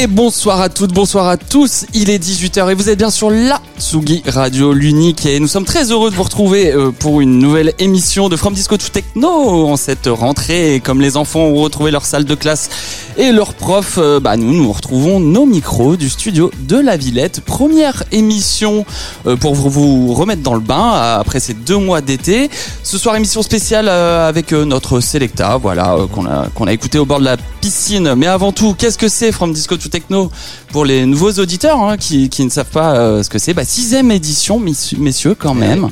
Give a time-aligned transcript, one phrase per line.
[0.00, 1.84] Et bonsoir à toutes, bonsoir à tous.
[1.92, 5.26] Il est 18h et vous êtes bien sur la Tsugi Radio, l'unique.
[5.26, 8.54] Et nous sommes très heureux de vous retrouver euh, pour une nouvelle émission de From
[8.54, 10.80] Disco to Techno en cette rentrée.
[10.84, 12.70] Comme les enfants ont retrouvé leur salle de classe
[13.16, 17.40] et leurs profs, euh, bah nous, nous retrouvons nos micros du studio de la Villette.
[17.40, 18.86] Première émission
[19.26, 22.50] euh, pour vous remettre dans le bain après ces deux mois d'été.
[22.84, 27.24] Ce soir, émission spéciale avec notre Selecta, voilà, qu'on a, a écouté au bord de
[27.24, 28.14] la piscine.
[28.14, 30.30] Mais avant tout, qu'est-ce que c'est From Disco to Techno
[30.72, 33.64] pour les nouveaux auditeurs hein, qui, qui, ne savent pas euh, ce que c'est bah,
[33.64, 34.60] Sixième édition,
[34.98, 35.88] messieurs, quand même,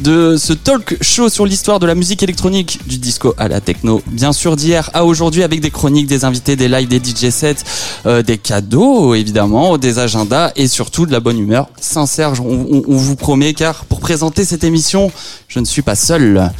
[0.00, 4.02] de ce talk show sur l'histoire de la musique électronique du disco à la techno.
[4.06, 7.56] Bien sûr, d'hier à aujourd'hui avec des chroniques, des invités, des lives, des DJ sets,
[8.06, 11.68] euh, des cadeaux évidemment, des agendas et surtout de la bonne humeur.
[11.80, 15.10] Sincère, on, on vous promet, car pour présenter cette émission,
[15.48, 16.50] je ne suis pas seul.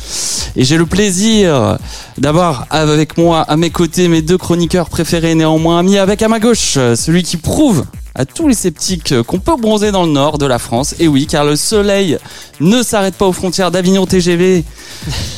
[0.57, 1.79] Et j'ai le plaisir
[2.17, 6.41] d'avoir avec moi à mes côtés mes deux chroniqueurs préférés, néanmoins amis avec à ma
[6.41, 7.85] gauche, celui qui prouve
[8.15, 10.95] à tous les sceptiques qu'on peut bronzer dans le nord de la France.
[10.99, 12.19] Et oui, car le soleil
[12.61, 14.65] ne s'arrête pas aux frontières d'Avignon TGV.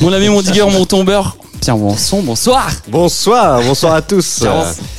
[0.01, 1.37] Mon ami, mon mon tombeur.
[1.61, 2.71] Pierre bonsoir.
[2.87, 4.25] Bonsoir, bonsoir à tous.
[4.25, 4.49] Ça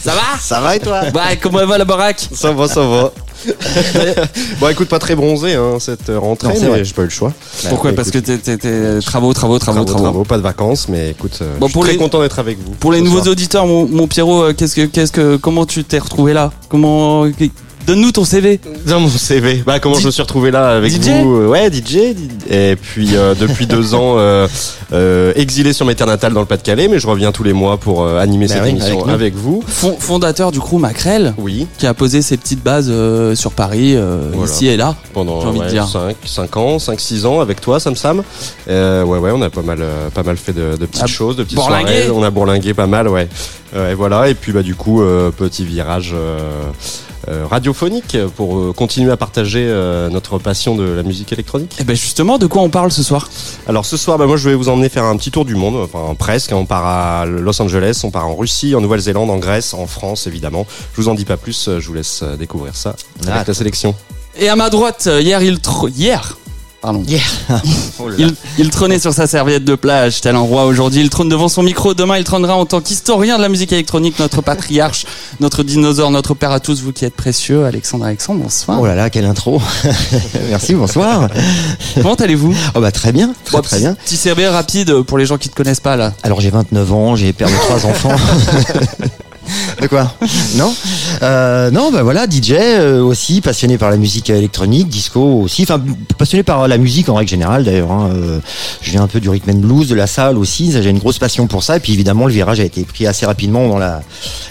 [0.05, 1.11] va Ça va et toi?
[1.11, 2.29] Bah, comment va la baraque?
[2.33, 3.13] Ça va, ça va.
[4.61, 7.33] bon, écoute, pas très bronzé hein, cette rentrée, Non, mais j'ai pas eu le choix.
[7.69, 10.03] Pourquoi Bah, Parce écoute, que t'es- travaux, travaux, travaux, travaux, travaux.
[10.03, 12.39] travaux, pas de vacances, mais écoute, euh, Bon, je suis pour très les- content d'être
[12.39, 12.73] avec vous.
[12.73, 13.33] Pour les nouveaux soir.
[13.33, 16.53] auditeurs, mon, mon Pierrot, euh, qu'est-ce que, qu'est-ce que, comment tu t'es retrouvé là?
[16.69, 17.27] Comment
[17.87, 18.61] Donne-nous ton CV.
[18.87, 19.63] Dans mon CV.
[19.67, 21.09] Bah, comment je me suis retrouvé là avec DJ?
[21.23, 22.15] vous euh, Ouais, DJ.
[22.49, 24.47] Et puis, euh, depuis deux ans, euh,
[24.93, 27.79] euh, exilé sur mes terres natales dans le Pas-de-Calais, mais je reviens tous les mois
[27.79, 29.65] pour animer Bah cette oui, émission avec vous.
[29.67, 33.97] Fon- fondateur du crew Macrel, Oui, qui a posé ses petites bases euh, sur Paris,
[33.97, 34.51] euh, Voilà.
[34.53, 34.95] ici et là.
[35.13, 35.89] pendant envie de ouais, dire.
[35.89, 38.23] 5, 5 ans, 5, 6 ans avec toi, Sam Sam.
[38.69, 41.35] Euh, ouais, ouais, on a pas mal, euh, pas mal fait de, de petites choses,
[41.37, 42.11] de petites soirées.
[42.15, 43.29] On a bourlingué pas mal, ouais.
[43.75, 46.15] Euh, et voilà, et puis bah du coup, euh, petit virage
[47.29, 51.77] radiophonique pour euh, continuer à partager euh, notre passion de la musique électronique.
[51.81, 53.29] Et ben justement, de quoi on parle ce soir?
[53.67, 55.77] Alors ce soir, bah, moi je vais vous emmener faire un petit tour du monde,
[55.77, 56.53] enfin presque.
[56.53, 60.27] On part à Los Angeles, on part en Russie, en Nouvelle-Zélande, en Grèce, en France
[60.27, 60.67] évidemment.
[60.95, 63.45] Je vous en dis pas plus, euh, je vous laisse euh, découvrir ça avec Ah,
[63.47, 63.95] la sélection.
[64.37, 65.59] Et à ma droite, euh, hier il
[65.97, 66.39] hier.
[66.83, 67.05] Pardon.
[67.07, 67.21] Yeah.
[68.19, 71.01] Il, il trônait sur sa serviette de plage, tel un roi aujourd'hui.
[71.01, 71.95] Il trône devant son micro.
[71.95, 75.07] Demain, il trônera en tant qu'historien de la musique électronique, notre patriarche,
[75.39, 77.65] notre dinosaure, notre père à tous, vous qui êtes précieux.
[77.65, 78.81] Alexandre Alexandre, bonsoir.
[78.81, 79.63] Oh là là, quelle intro.
[80.49, 81.29] Merci, bonsoir.
[81.95, 82.55] Comment allez-vous?
[82.75, 83.95] Oh bah très bien, très très bien.
[83.95, 86.13] Petit CV rapide pour les gens qui ne te connaissent pas là.
[86.25, 88.17] Alors j'ai 29 ans, j'ai perdu trois enfants.
[89.81, 90.13] De quoi
[90.57, 90.73] Non
[91.23, 95.83] euh, Non, bah voilà, DJ euh, aussi, passionné par la musique électronique, disco aussi, enfin
[96.19, 97.91] passionné par la musique en règle générale d'ailleurs.
[97.91, 98.11] hein.
[98.15, 98.39] Euh,
[98.81, 101.19] je viens un peu du rhythm and blues, de la salle aussi, j'ai une grosse
[101.19, 101.77] passion pour ça.
[101.77, 104.03] Et puis évidemment, le virage a été pris assez rapidement dans la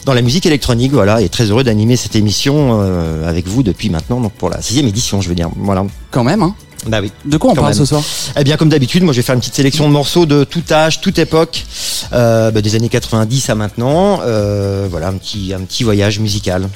[0.06, 1.22] dans la musique électronique, voilà.
[1.22, 4.88] Et très heureux d'animer cette émission euh, avec vous depuis maintenant, donc pour la sixième
[4.88, 5.50] édition, je veux dire.
[5.58, 5.86] Voilà.
[6.10, 6.56] Quand même, hein
[6.88, 7.12] Bah oui.
[7.26, 7.78] De quoi on parle même.
[7.78, 8.04] ce soir
[8.38, 10.64] Eh bien, comme d'habitude, moi, je vais faire une petite sélection de morceaux de tout
[10.72, 11.66] âge, toute époque,
[12.14, 14.22] euh, bah, des années 90 à maintenant.
[14.24, 16.68] Euh, voilà, un petit, un petit voyage musical.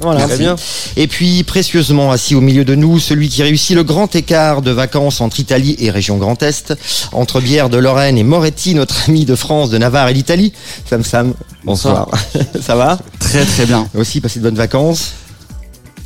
[0.00, 0.26] Voilà.
[0.26, 0.56] Très bien.
[0.96, 4.70] Et puis, précieusement assis au milieu de nous, celui qui réussit le grand écart de
[4.70, 6.72] vacances entre Italie et région Grand Est,
[7.12, 10.54] entre Bière de Lorraine et Moretti, notre ami de France, de Navarre et l'Italie.
[10.88, 11.34] Sam Sam,
[11.64, 12.08] bonsoir.
[12.62, 12.98] Ça va?
[13.18, 13.88] Très très bien.
[13.94, 15.12] Aussi, passer de bonnes vacances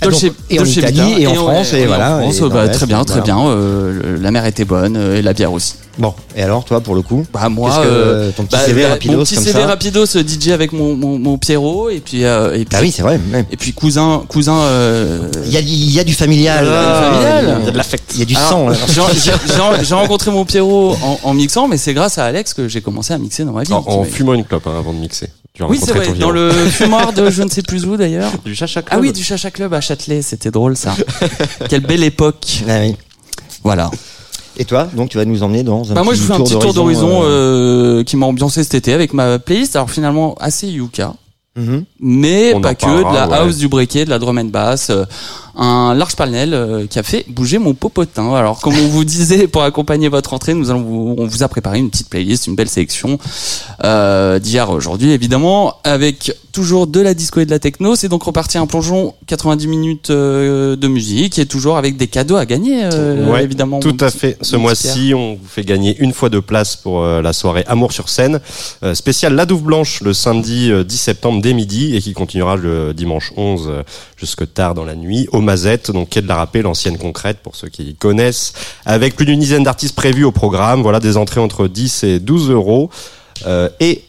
[0.05, 2.17] Dolce- donc, et en Italie et en France, et voilà.
[2.17, 3.35] en France, et dans bah, très bien, très voilà.
[3.35, 3.47] bien.
[3.49, 5.75] euh, la mer était bonne euh, et la bière aussi.
[5.97, 8.83] Bon, et alors, toi, pour le coup Bah moi, que euh, ton petit bah, CV
[8.83, 11.89] bah, rapidos mon petit comme CV ça rapidos euh, DJ avec mon, mon, mon Pierrot
[11.89, 13.21] et puis euh, et puis Ah oui, c'est vrai.
[13.33, 13.45] ouais.
[13.53, 14.57] et puis cousin cousin.
[14.57, 16.67] euh, Il y a, il y a du familial.
[16.69, 17.57] Ah, familial.
[17.61, 18.11] Il y a de l'affect.
[18.15, 18.69] Il y a du alors, sang.
[18.71, 18.77] là.
[19.85, 23.15] j'ai- rencontré mon Pierrot en, en mixant, mais c'est grâce à Alex que j'ai commencé
[23.15, 23.73] à mixer dans ma vie.
[23.73, 25.29] En, fumant une clope hein, avant de mixer.
[25.61, 28.33] Oui, c'est vrai, dans le fumoir de je ne sais plus où d'ailleurs.
[28.45, 30.97] du chacha Ah oui, du Chacha Club à Châtelet, c'était drôle ça.
[31.69, 32.65] Quelle belle époque.
[32.69, 32.97] Ah oui.
[33.63, 33.89] Voilà.
[34.57, 36.33] Et toi, donc tu vas nous emmener dans un Bah petit moi je vous fais
[36.33, 39.77] un petit tour d'horizon euh, euh, qui m'a ambiancé cet été avec ma playlist.
[39.77, 41.15] Alors finalement assez Yuka,
[41.55, 41.85] mhm.
[42.01, 43.37] mais On pas que de la ouais.
[43.37, 45.05] house, du breaké, de la drum and bass, euh,
[45.57, 48.35] un large panel qui a fait bouger mon popotin.
[48.35, 51.49] Alors, comme on vous disait, pour accompagner votre entrée, nous allons vous, on vous a
[51.49, 53.19] préparé une petite playlist, une belle sélection
[53.83, 57.97] d'hier aujourd'hui, évidemment, avec toujours de la disco et de la techno.
[57.97, 62.47] C'est donc reparti un plongeon 90 minutes de musique et toujours avec des cadeaux à
[62.47, 62.89] gagner,
[63.41, 63.81] évidemment.
[63.81, 64.37] Tout à fait.
[64.41, 68.09] Ce mois-ci, on vous fait gagner une fois de place pour la soirée Amour sur
[68.09, 68.41] scène,
[68.93, 73.33] spéciale La Douve Blanche le samedi 10 septembre dès midi et qui continuera le dimanche
[73.37, 73.71] 11
[74.25, 77.57] jusque tard dans la nuit au Mazette, donc quai de la Râpée, l'ancienne concrète pour
[77.57, 78.53] ceux qui connaissent,
[78.87, 80.83] avec plus d'une dizaine d'artistes prévus au programme.
[80.83, 82.91] Voilà des entrées entre 10 et 12 euros.
[83.47, 84.05] Euh, et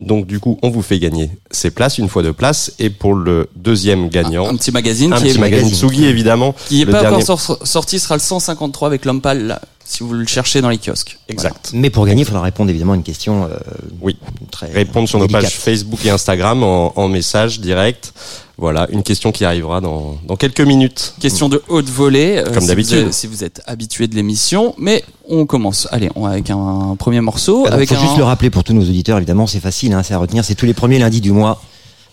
[0.00, 2.72] donc du coup, on vous fait gagner ces places, une fois de place.
[2.78, 6.54] Et pour le deuxième gagnant, un, petit magazine, un qui petit est magazine Sugi évidemment,
[6.68, 10.60] qui est pas encore sorti, sera le 153 avec l'homme pâle si vous le cherchez
[10.60, 11.18] dans les kiosques.
[11.28, 11.70] Exact.
[11.72, 13.44] Mais pour gagner, il faudra répondre évidemment à une question.
[13.44, 13.56] Euh,
[14.02, 14.16] oui.
[14.50, 18.12] Très répondre sur nos pages Facebook et Instagram en, en message direct.
[18.60, 21.14] Voilà, une question qui arrivera dans, dans quelques minutes.
[21.20, 22.42] Question de haute volée.
[22.52, 23.06] Comme si d'habitude.
[23.06, 24.74] Vous, si vous êtes habitué de l'émission.
[24.78, 25.86] Mais on commence.
[25.92, 27.66] Allez, on, avec un premier morceau.
[27.66, 28.00] Alors, avec faut un...
[28.00, 30.44] juste le rappeler pour tous nos auditeurs, évidemment, c'est facile, hein, c'est à retenir.
[30.44, 31.62] C'est tous les premiers lundis du mois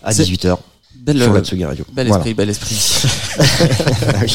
[0.03, 0.57] à 18h.
[0.97, 1.83] Belle, sur la Tsugi Radio.
[1.93, 2.21] Bel Voilà.
[2.21, 2.75] esprit, bel esprit.
[4.07, 4.33] Ah oui.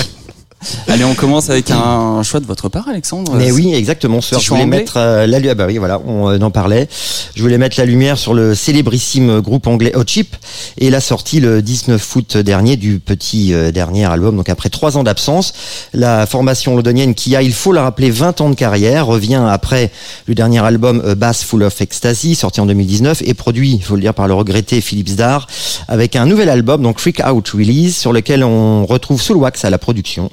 [0.89, 3.33] Allez, on commence avec un choix de votre part, Alexandre.
[3.35, 4.19] Mais oui, exactement.
[4.19, 6.51] Petit je voulais anglais mettre euh, la lu- ah bah oui, voilà, on euh, en
[6.51, 6.87] parlait.
[7.35, 10.37] Je voulais mettre la lumière sur le célébrissime groupe anglais Hot Chip
[10.77, 14.37] et la sortie le 19 août dernier du petit euh, dernier album.
[14.37, 15.55] Donc après trois ans d'absence,
[15.95, 19.91] la formation londonienne qui a, il faut le rappeler, 20 ans de carrière revient après
[20.27, 24.03] le dernier album Bass Full of Ecstasy sorti en 2019 et produit, il faut le
[24.03, 25.47] dire, par le regretté Philippe Zdar
[25.89, 29.71] avec un nouvel album, donc Freak Out Release, sur lequel on retrouve Soul Wax à
[29.71, 30.31] la production.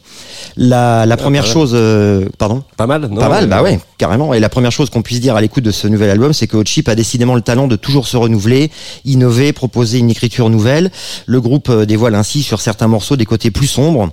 [0.56, 2.64] La, la première chose, euh, pardon.
[2.76, 4.34] Pas mal, non Pas mal, bah ouais, carrément.
[4.34, 6.58] Et la première chose qu'on puisse dire à l'écoute de ce nouvel album, c'est que
[6.58, 8.72] Hot Chip a décidément le talent de toujours se renouveler,
[9.06, 10.92] innover, proposer une écriture nouvelle.
[11.26, 14.10] Le groupe euh, dévoile ainsi sur certains morceaux des côtés plus sombres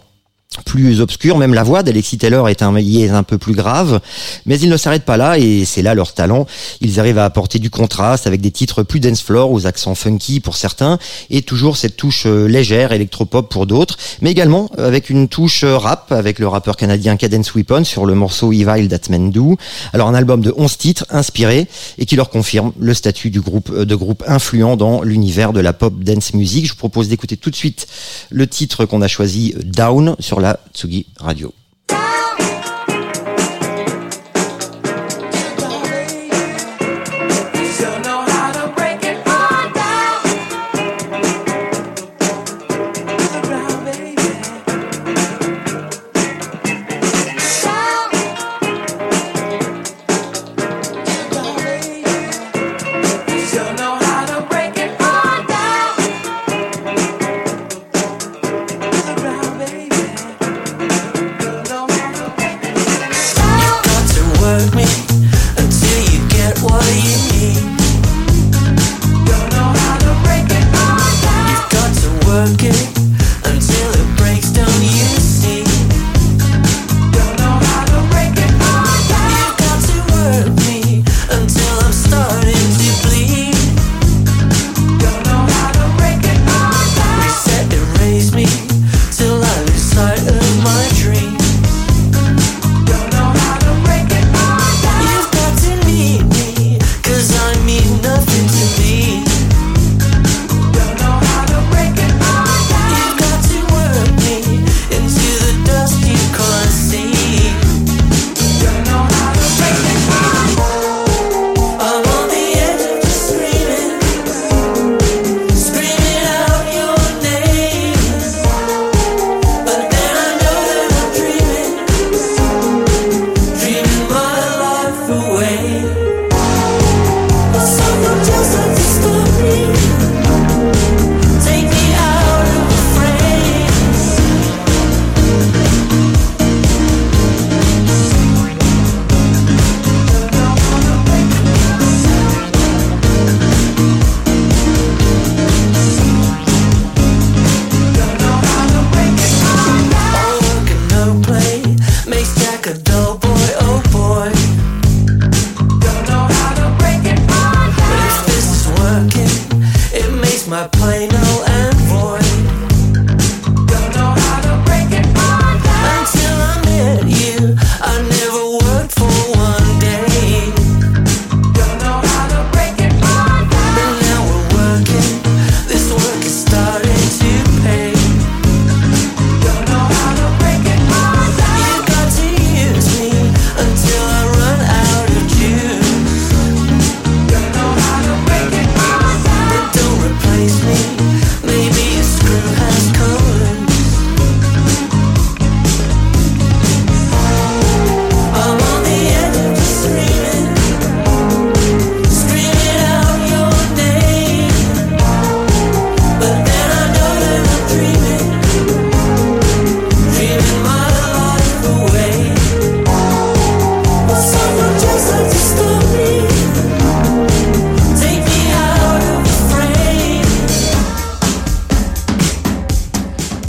[0.63, 4.01] plus obscurs, même la voix d'Alexis Taylor est un, est un peu plus grave,
[4.47, 6.47] mais ils ne s'arrêtent pas là et c'est là leur talent.
[6.81, 10.41] Ils arrivent à apporter du contraste avec des titres plus dance floor aux accents funky
[10.41, 10.99] pour certains
[11.31, 15.77] et toujours cette touche euh, légère électropop pour d'autres, mais également avec une touche euh,
[15.77, 19.57] rap avec le rappeur canadien Cadence Weapon sur le morceau Evil That Men Do.
[19.93, 21.67] Alors un album de 11 titres inspirés
[21.99, 25.61] et qui leur confirme le statut du groupe euh, de groupe influent dans l'univers de
[25.61, 26.67] la pop dance music.
[26.67, 27.87] Je vous propose d'écouter tout de suite
[28.31, 31.64] le titre qu'on a choisi Down sur la Tsugi Radio.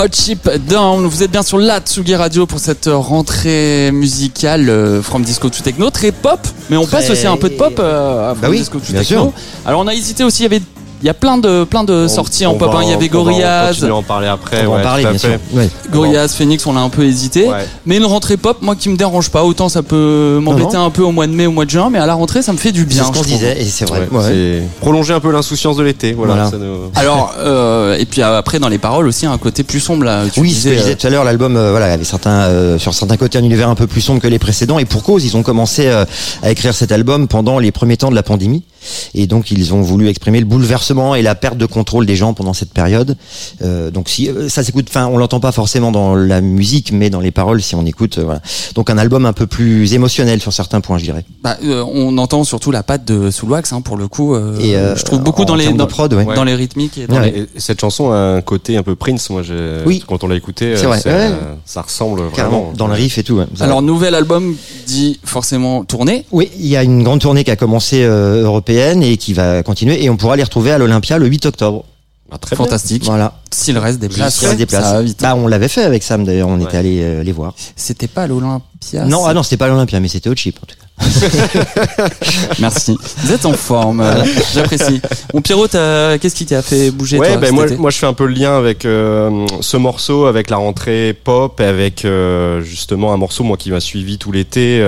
[0.06, 1.08] Hot Chip Down.
[1.08, 5.64] Vous êtes bien sur la Tsugi Radio pour cette rentrée musicale euh, From Disco to
[5.64, 8.42] Techno, très pop, mais on Très- passe aussi un peu de pop euh, à From
[8.42, 9.04] Bah oui, Disco to Techno.
[9.04, 9.34] sûr.
[9.66, 10.62] Alors on a hésité aussi, il y avait
[11.06, 12.72] il y a plein de plein de On- sorties en pop.
[12.74, 12.80] hein.
[12.82, 14.66] Il y avait on va en Gorillaz, parler après.
[14.66, 15.30] On va ouais, en parler, bien sûr.
[15.54, 15.70] Ouais.
[15.92, 17.48] Gorillaz, Phoenix, on a un peu hésité.
[17.48, 17.68] Ouais.
[17.86, 21.04] Mais une rentrée pop, moi qui me dérange pas, autant ça peut m'embêter un peu
[21.04, 22.72] au mois de mai, au mois de juin, mais à la rentrée ça me fait
[22.72, 23.04] du C'est bien.
[23.06, 24.08] ce qu'on disait, et c'est vrai.
[24.12, 24.24] Ouais, Ouais.
[24.30, 26.14] c'est prolonger un peu l'insouciance de l'été.
[26.14, 26.34] Voilà.
[26.34, 26.50] Voilà.
[26.50, 30.06] ça nous- Alors euh, et puis après dans les paroles aussi un côté plus sombre
[30.06, 30.24] là.
[30.34, 32.32] Tu Oui, ce que disais, je disais tout à l'heure, l'album, euh, voilà, avait certains,
[32.46, 35.04] euh, sur certains côtés un univers un peu plus sombre que les précédents, et pour
[35.04, 36.04] cause, ils ont commencé euh,
[36.42, 38.64] à écrire cet album pendant les premiers temps de la pandémie,
[39.14, 42.34] et donc ils ont voulu exprimer le bouleversement et la perte de contrôle des gens
[42.34, 43.16] pendant cette période.
[43.62, 47.10] Euh, donc si euh, ça s'écoute, enfin, on l'entend pas forcément dans la musique, mais
[47.10, 48.42] dans les paroles, si on écoute, euh, voilà.
[48.76, 51.26] Donc un album un peu plus émotionnel sur certains points, je dirais.
[51.44, 54.36] Bah, euh, on entend surtout la patte de Soulwax hein, pour le coup.
[54.36, 56.26] euh, Et euh, je trouve beaucoup dans les dans, prod, ouais.
[56.36, 56.98] dans les rythmiques.
[56.98, 57.32] Et dans Ouais.
[57.32, 59.30] les- Et cette chanson a un côté un peu Prince.
[59.30, 60.04] Moi, j'ai- Oui.
[60.08, 61.00] quand on l'a écouté, euh, ouais.
[61.08, 62.74] euh, ça ressemble Carrément, vraiment.
[62.78, 63.36] dans le riff et tout.
[63.36, 63.46] ouais.
[63.60, 64.56] Alors nouvel album
[64.88, 66.26] dit forcément tourné.
[66.32, 68.46] Oui, il y a une grande tournée qui a commencé euh,
[68.76, 71.86] européenne et qui va continuer, et on pourra les retrouver à l'Olympia le 8 octobre.
[72.32, 72.66] Ah, très bien.
[72.66, 73.04] Fantastique.
[73.04, 73.34] Voilà.
[73.52, 74.84] S'il reste des places, S'il reste des places.
[74.84, 75.22] ça va vite.
[75.22, 77.54] Bah, on l'avait fait avec Sam d'ailleurs, on était allé euh, les voir.
[77.76, 79.06] C'était pas à l'Olympia.
[79.06, 80.85] non, ah non, c'était pas l'Olympia, mais c'était au chip en tout cas.
[82.60, 82.98] Merci.
[83.18, 84.00] Vous êtes en forme.
[84.02, 84.24] euh,
[84.54, 85.02] J'apprécie.
[85.34, 88.14] Mon Pierrot, qu'est-ce qui t'a fait bouger Ouais, toi, ben moi, moi je fais un
[88.14, 93.14] peu le lien avec euh, ce morceau, avec la rentrée pop, et avec euh, justement
[93.14, 94.80] un morceau moi qui m'a suivi tout l'été,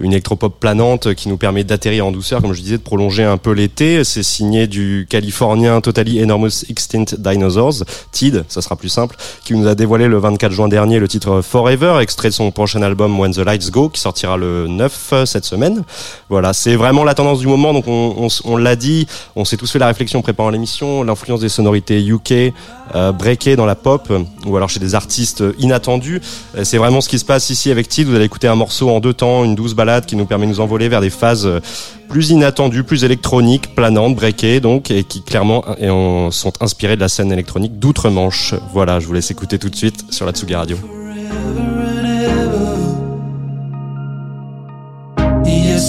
[0.00, 3.36] une électropop planante qui nous permet d'atterrir en douceur, comme je disais, de prolonger un
[3.36, 4.04] peu l'été.
[4.04, 9.66] C'est signé du Californien Totally Enormous Extinct Dinosaurs, TID, ça sera plus simple, qui nous
[9.66, 13.32] a dévoilé le 24 juin dernier le titre Forever, extrait de son prochain album When
[13.32, 15.84] the Lights Go, qui sortira le 9 euh, cette semaine.
[16.28, 17.72] Voilà, c'est vraiment la tendance du moment.
[17.72, 19.06] Donc on, l'a dit,
[19.36, 22.52] on s'est tous fait la réflexion en préparant l'émission, l'influence des sonorités UK,
[22.94, 23.12] euh,
[23.56, 26.20] dans la pop, euh, ou alors chez des artistes euh, inattendus.
[26.56, 28.06] Euh, C'est vraiment ce qui se passe ici avec Tid.
[28.08, 30.50] Vous allez écouter un morceau en deux temps, une douce balade qui nous permet de
[30.50, 31.60] nous envoler vers des phases euh,
[32.08, 36.96] plus inattendues, plus électroniques, planantes, breakées donc, et qui clairement euh, et on- sont inspirées
[36.96, 38.54] de la scène électronique d'outre-Manche.
[38.72, 40.76] Voilà, je vous laisse écouter tout de suite sur la Tsugi Radio.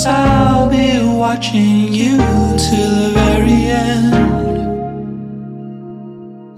[0.06, 4.14] I'll be watching you till the very end.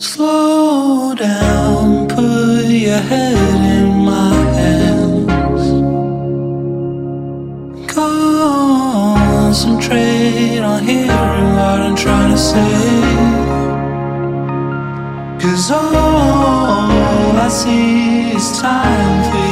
[0.02, 5.66] Slow down, put your head in my hands.
[7.94, 9.80] Concentrate
[10.60, 13.00] on hearing what I'm trying to say.
[15.42, 19.49] Cause all I see is time for you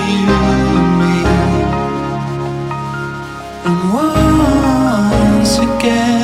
[5.87, 6.16] again,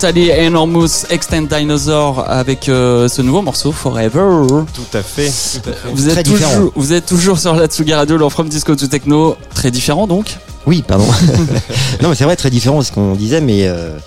[0.00, 4.64] Totally Enormous Extend Dinosaur avec euh, ce nouveau morceau Forever.
[4.72, 5.26] Tout à fait.
[5.26, 5.88] Tout à fait.
[5.92, 9.36] Vous êtes, toujours, vous êtes toujours sur la Tsugi Radio, le From Disco to Techno.
[9.54, 10.38] Très différent donc?
[10.66, 11.04] Oui, pardon.
[12.02, 13.98] non, mais c'est vrai, très différent de ce qu'on disait, mais euh,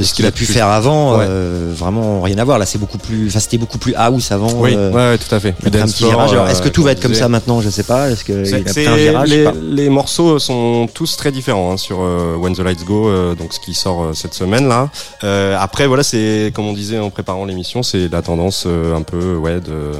[0.00, 1.26] de ce qu'il a pu faire avant, Ouais.
[1.28, 2.58] euh, vraiment rien à voir.
[2.58, 4.50] Là, c'est beaucoup plus, enfin, c'était beaucoup plus house avant.
[4.54, 5.54] Oui, euh, ouais, tout à fait.
[5.60, 6.32] il a pris un dance petit floor, virage.
[6.32, 7.22] Alors, est-ce que euh, tout va être comme disait.
[7.22, 7.60] ça maintenant?
[7.60, 8.10] Je sais pas.
[8.10, 9.28] Est-ce qu'il C'est- a un virage?
[9.28, 9.52] Les, pas.
[9.62, 13.52] les morceaux sont tous très différents hein, sur euh, When the Lights Go, euh, donc
[13.52, 14.88] ce qui sort euh, cette semaine là.
[15.24, 19.02] Euh, après voilà, c'est comme on disait en préparant l'émission, c'est la tendance euh, un
[19.02, 19.92] peu ouais, de,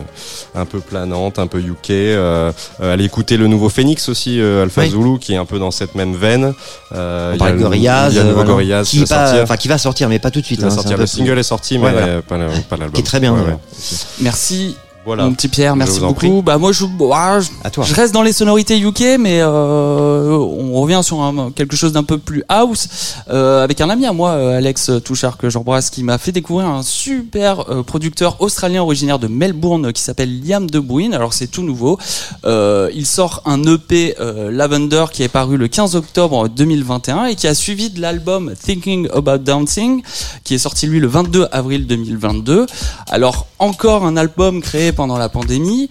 [0.55, 1.91] un peu planante, un peu UK.
[1.91, 4.91] Euh, euh, allez écouter le nouveau Phoenix aussi, euh, Alpha Oui.
[4.91, 6.55] Zulu, qui est un peu dans cette même veine.
[6.95, 8.51] Euh, On il y a parle de le- Gorillaz, nouveau voilà.
[8.51, 9.43] Gorillaz qui, va pas- sortir.
[9.45, 10.61] enfin, qui va sortir, mais pas tout de suite.
[10.61, 10.93] Va hein, sortir.
[10.93, 12.23] Le plus- single est sorti, mais Ouais, voilà.
[12.23, 12.93] pas, l'album.
[12.93, 13.55] Qui est très bien, Ouais, d'ailleurs.
[13.59, 13.97] ouais.
[14.21, 14.77] Merci
[15.07, 15.25] Voilà.
[15.25, 16.15] mon petit Pierre, merci beaucoup.
[16.15, 16.43] prie.
[16.43, 17.85] Bah moi je, ouah, je, À toi.
[17.87, 20.37] je reste dans les sonorités UK, mais euh,
[20.81, 22.89] on revient sur quelque chose d'un peu plus house
[23.29, 26.69] euh, avec un ami à moi, euh, Alex Touchard que j'embrasse, qui m'a fait découvrir
[26.69, 31.13] un super euh, producteur australien originaire de Melbourne qui s'appelle Liam De Bruyne.
[31.13, 31.99] Alors c'est tout nouveau.
[32.47, 37.35] Euh, il sort un EP euh, Lavender qui est paru le 15 octobre 2021 et
[37.35, 40.03] qui a suivi de l'album Thinking About Dancing
[40.45, 42.65] qui est sorti lui le 22 avril 2022.
[43.11, 45.91] Alors encore un album créé pendant la pandémie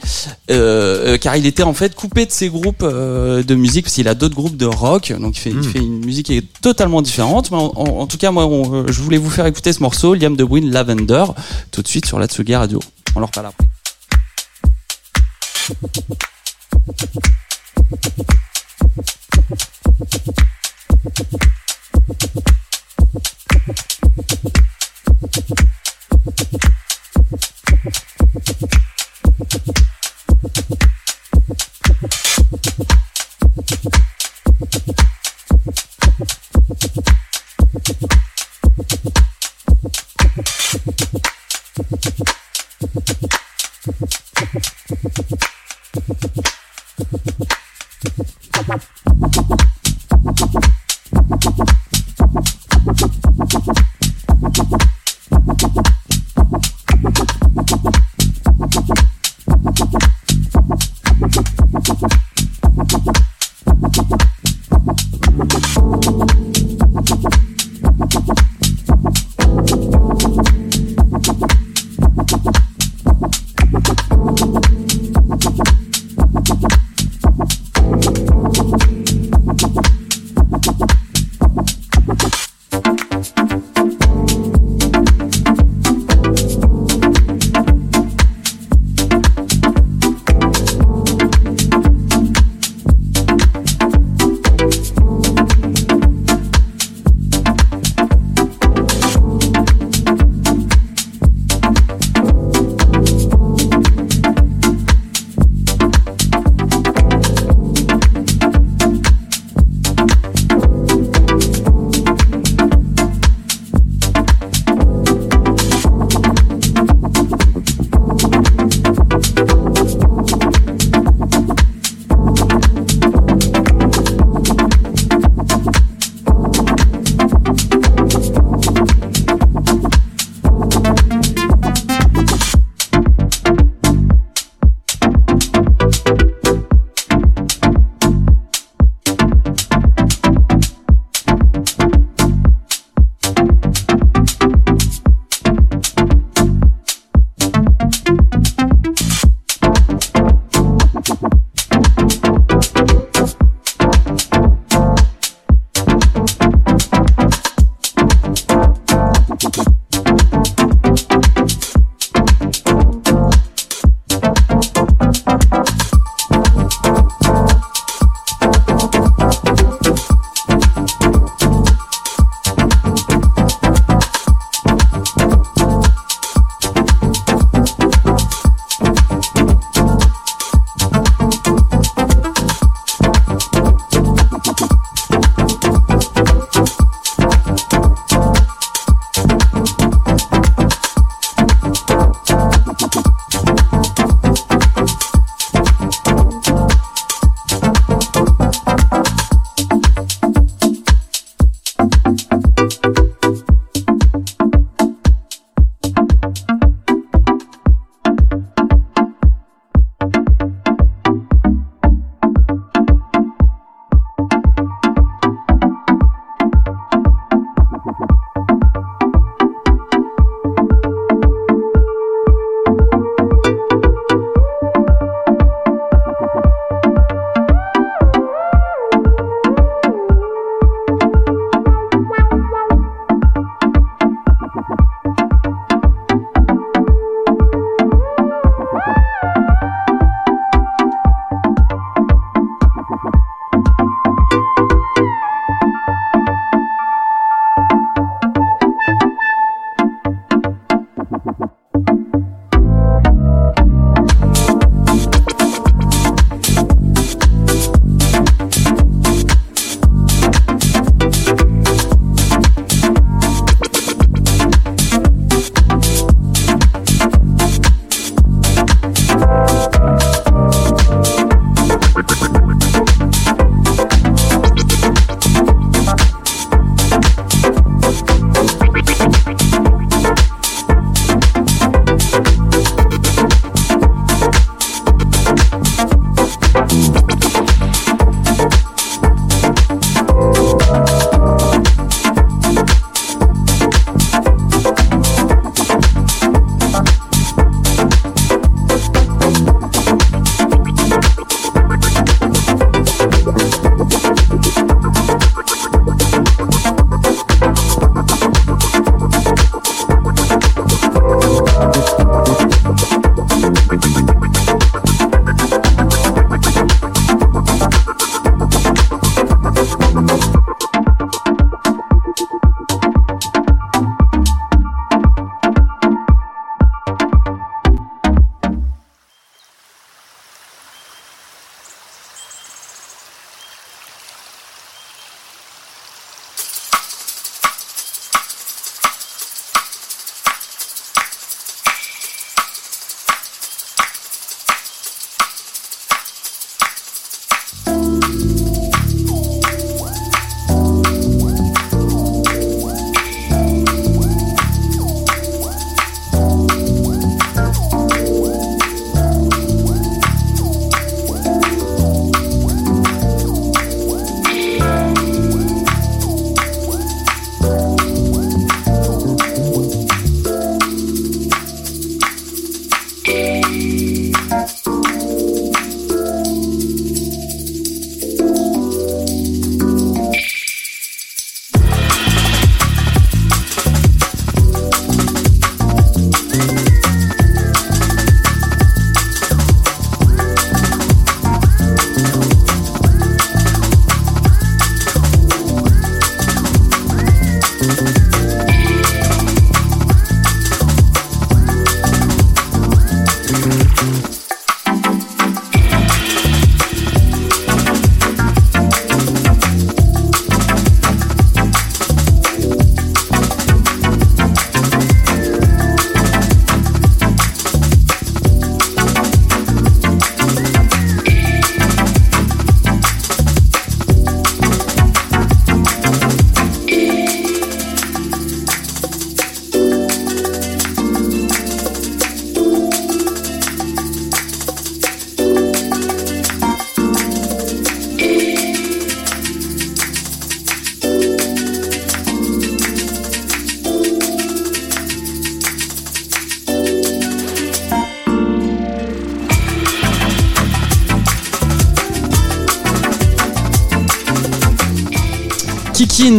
[0.50, 3.96] euh, euh, car il était en fait coupé de ses groupes euh, de musique parce
[3.96, 6.62] qu'il a d'autres groupes de rock donc il fait, il fait une musique qui est
[6.62, 7.52] totalement différente.
[7.52, 9.82] Mais en, en- en tout cas moi on- euh, je voulais vous faire écouter ce
[9.82, 11.26] morceau Liam De Bruyne Lavender
[11.72, 12.80] tout de suite sur la Tsugi Radio.
[13.16, 13.68] On en reparle après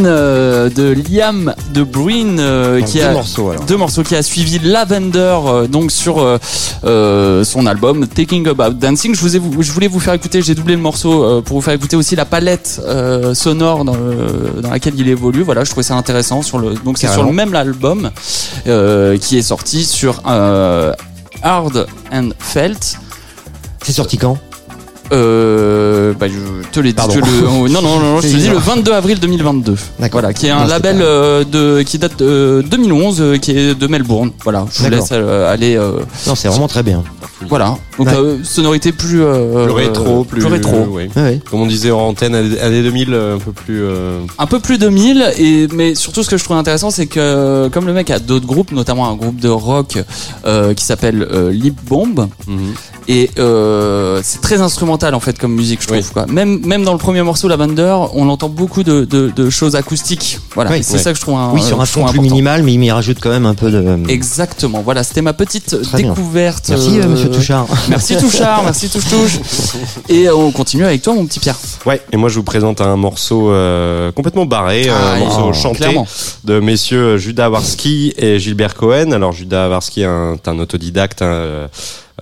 [0.07, 3.65] Euh, de Liam de Bruin euh, qui deux a morceaux, alors.
[3.65, 6.17] deux morceaux qui a suivi Lavender euh, donc sur
[6.83, 9.15] son album Taking About Dancing.
[9.15, 11.75] Je, vous ai, je voulais vous faire écouter, j'ai doublé le morceau pour vous faire
[11.75, 12.81] écouter aussi la palette
[13.35, 15.43] sonore dans, le- dans laquelle il évolue.
[15.43, 18.11] Voilà, je trouvais ça intéressant sur le donc c'est sur le même album
[18.65, 22.99] qui est sorti sur Hard and Felt.
[23.83, 24.39] C'est sorti quand?
[25.13, 26.95] Euh, bah, je te l'ai dit.
[26.95, 27.15] Pardon.
[27.15, 28.77] je le- oh, non, non, non, je te C'est dis le bizarre.
[28.77, 29.75] 22 avril 2022.
[29.99, 30.21] D'accord.
[30.21, 33.53] Voilà, qui est un Non, label pas- euh, de qui date de 2011, euh, qui
[33.53, 34.31] est de Melbourne.
[34.45, 34.99] Voilà, je vous D'accord.
[34.99, 35.77] laisse euh, aller.
[35.77, 37.03] euh, Non, c'est vraiment très bien.
[37.49, 38.15] Voilà, donc Ouais.
[38.17, 40.77] euh, sonorité plus euh, Plus rétro, plus, rétro.
[40.87, 41.09] ouais.
[41.17, 41.41] Ouais, ouais.
[41.51, 43.83] Comme on disait en antenne, années années 2000, euh, un peu plus.
[43.83, 47.07] euh, Un peu plus de 1000 et mais surtout ce que je trouve intéressant c'est
[47.07, 49.99] que comme le mec a d'autres groupes notamment un groupe de rock
[50.47, 52.59] euh, qui s'appelle euh, Lip Bomb mhm.
[53.09, 56.05] et euh, c'est très instrumental en fait comme musique je trouve Oui.
[56.13, 56.27] quoi.
[56.27, 60.39] Même même dans le premier morceau Lavender on entend beaucoup de, de, de choses acoustiques.
[60.55, 60.79] Voilà, Oui.
[60.79, 60.99] et c'est Ouais.
[60.99, 62.35] ça que je trouve un, Oui, sur euh, un je trouve fond plus important.
[62.35, 63.81] minimal, mais il m'y rajoute quand même un peu de.
[64.09, 64.83] Exactement.
[64.83, 66.11] Voilà, c'était ma petite Très bien.
[66.11, 66.67] découverte.
[66.69, 67.67] Merci, euh, euh, monsieur Touchard.
[67.89, 69.39] Merci Touchard, merci Touche Touche.
[70.09, 71.57] Et euh, on continue avec toi mon petit Pierre.
[71.87, 75.53] Ouais, et moi je vous présente un morceau euh, complètement barré, Ah, un morceau oh,
[75.53, 76.07] chanté clairement.
[76.45, 79.13] de messieurs Judas Warski et Gilbert Cohen.
[79.13, 81.69] Alors Judas Warski est un, autodidacte, un, euh,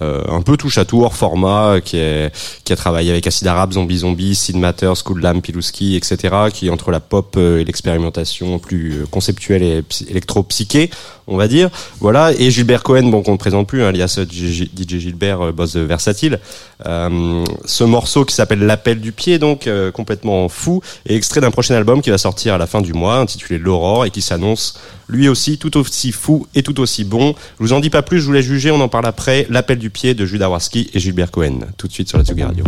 [0.01, 2.31] euh, un peu touche à tout hors format, euh, qui est
[2.65, 6.35] qui a travaillé avec Acid Arabe, Zombie Zombie, Sid Matter, School Lamb, Pilouski, etc.
[6.53, 10.91] Qui est entre la pop euh, et l'expérimentation plus euh, conceptuelle et psy- électro-psyché,
[11.29, 11.71] on va dire.
[12.01, 12.33] Voilà.
[12.33, 15.75] Et Gilbert Cohen, bon qu'on ne présente plus, hein, alias DJ DJ Gilbert, euh, boss
[15.75, 16.41] de Versatile.
[16.87, 21.51] Euh, ce morceau qui s'appelle L'appel du pied, donc euh, complètement fou, est extrait d'un
[21.51, 24.81] prochain album qui va sortir à la fin du mois, intitulé L'Aurore, et qui s'annonce
[25.09, 27.35] lui aussi tout aussi fou et tout aussi bon.
[27.59, 29.47] Je vous en dis pas plus, je vous laisse juger, on en parle après.
[29.51, 32.43] L'appel du pied de Judas Warski et Gilbert Cohen, tout de suite sur la Tsugi
[32.43, 32.65] Radio.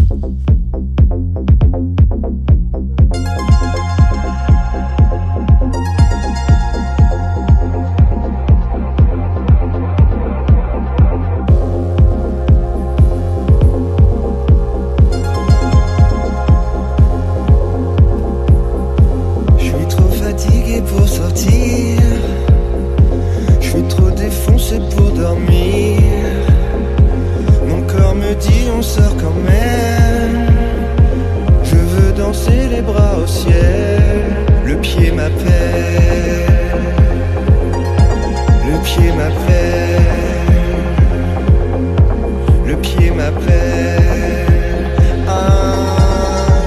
[28.34, 30.46] Dit on sort quand même.
[31.64, 34.24] Je veux danser les bras au ciel.
[34.64, 36.46] Le pied m'appelle.
[38.66, 40.00] Le pied m'appelle.
[42.66, 44.86] Le pied m'appelle.
[45.28, 45.96] Ah,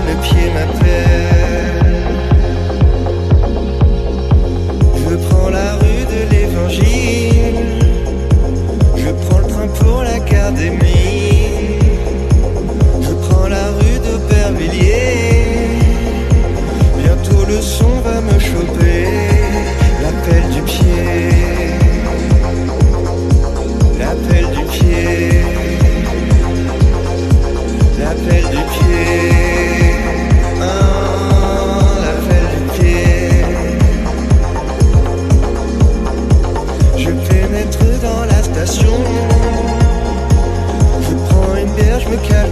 [0.08, 1.94] le pied m'appelle.
[5.10, 7.56] Je prends la rue de l'évangile.
[8.98, 10.93] Je prends le train pour l'académie.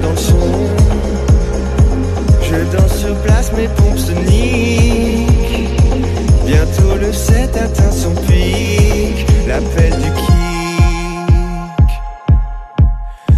[0.02, 0.38] Dans le son.
[2.42, 5.70] Je danse sur place, mes pompes soniques.
[6.46, 9.26] Bientôt le set atteint son pic.
[9.48, 10.32] L'appel du kick.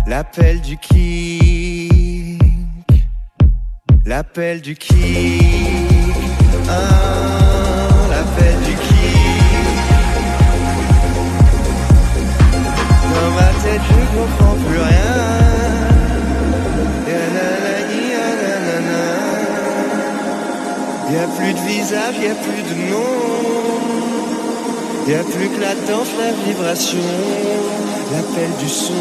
[0.08, 2.42] L'appel du kick.
[4.06, 4.94] L'appel du kick.
[6.70, 6.74] Ah,
[8.10, 8.94] l'appel du kick.
[13.14, 15.53] Dans ma tête, je comprends plus rien.
[21.24, 23.00] Y'a plus de visage, y'a plus de nom.
[25.08, 27.00] Y'a plus que la danse, la vibration,
[28.12, 28.94] l'appel du son.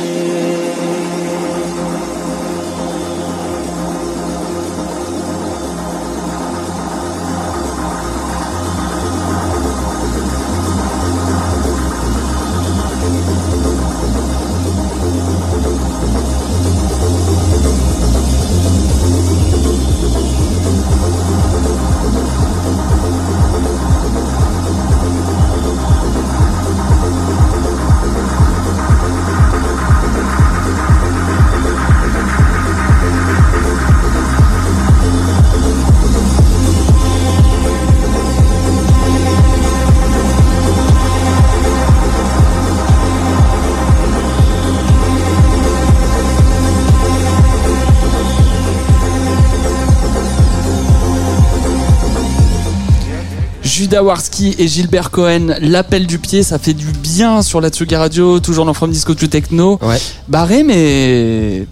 [53.92, 58.40] Dawarski et Gilbert Cohen, l'appel du pied, ça fait du bien sur la Tsugi Radio,
[58.40, 59.78] toujours dans From Disco to Techno.
[59.83, 59.98] Ouais.
[60.28, 61.66] Barré, mais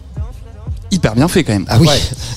[0.90, 1.64] hyper bien fait quand même.
[1.70, 1.86] Ah oui,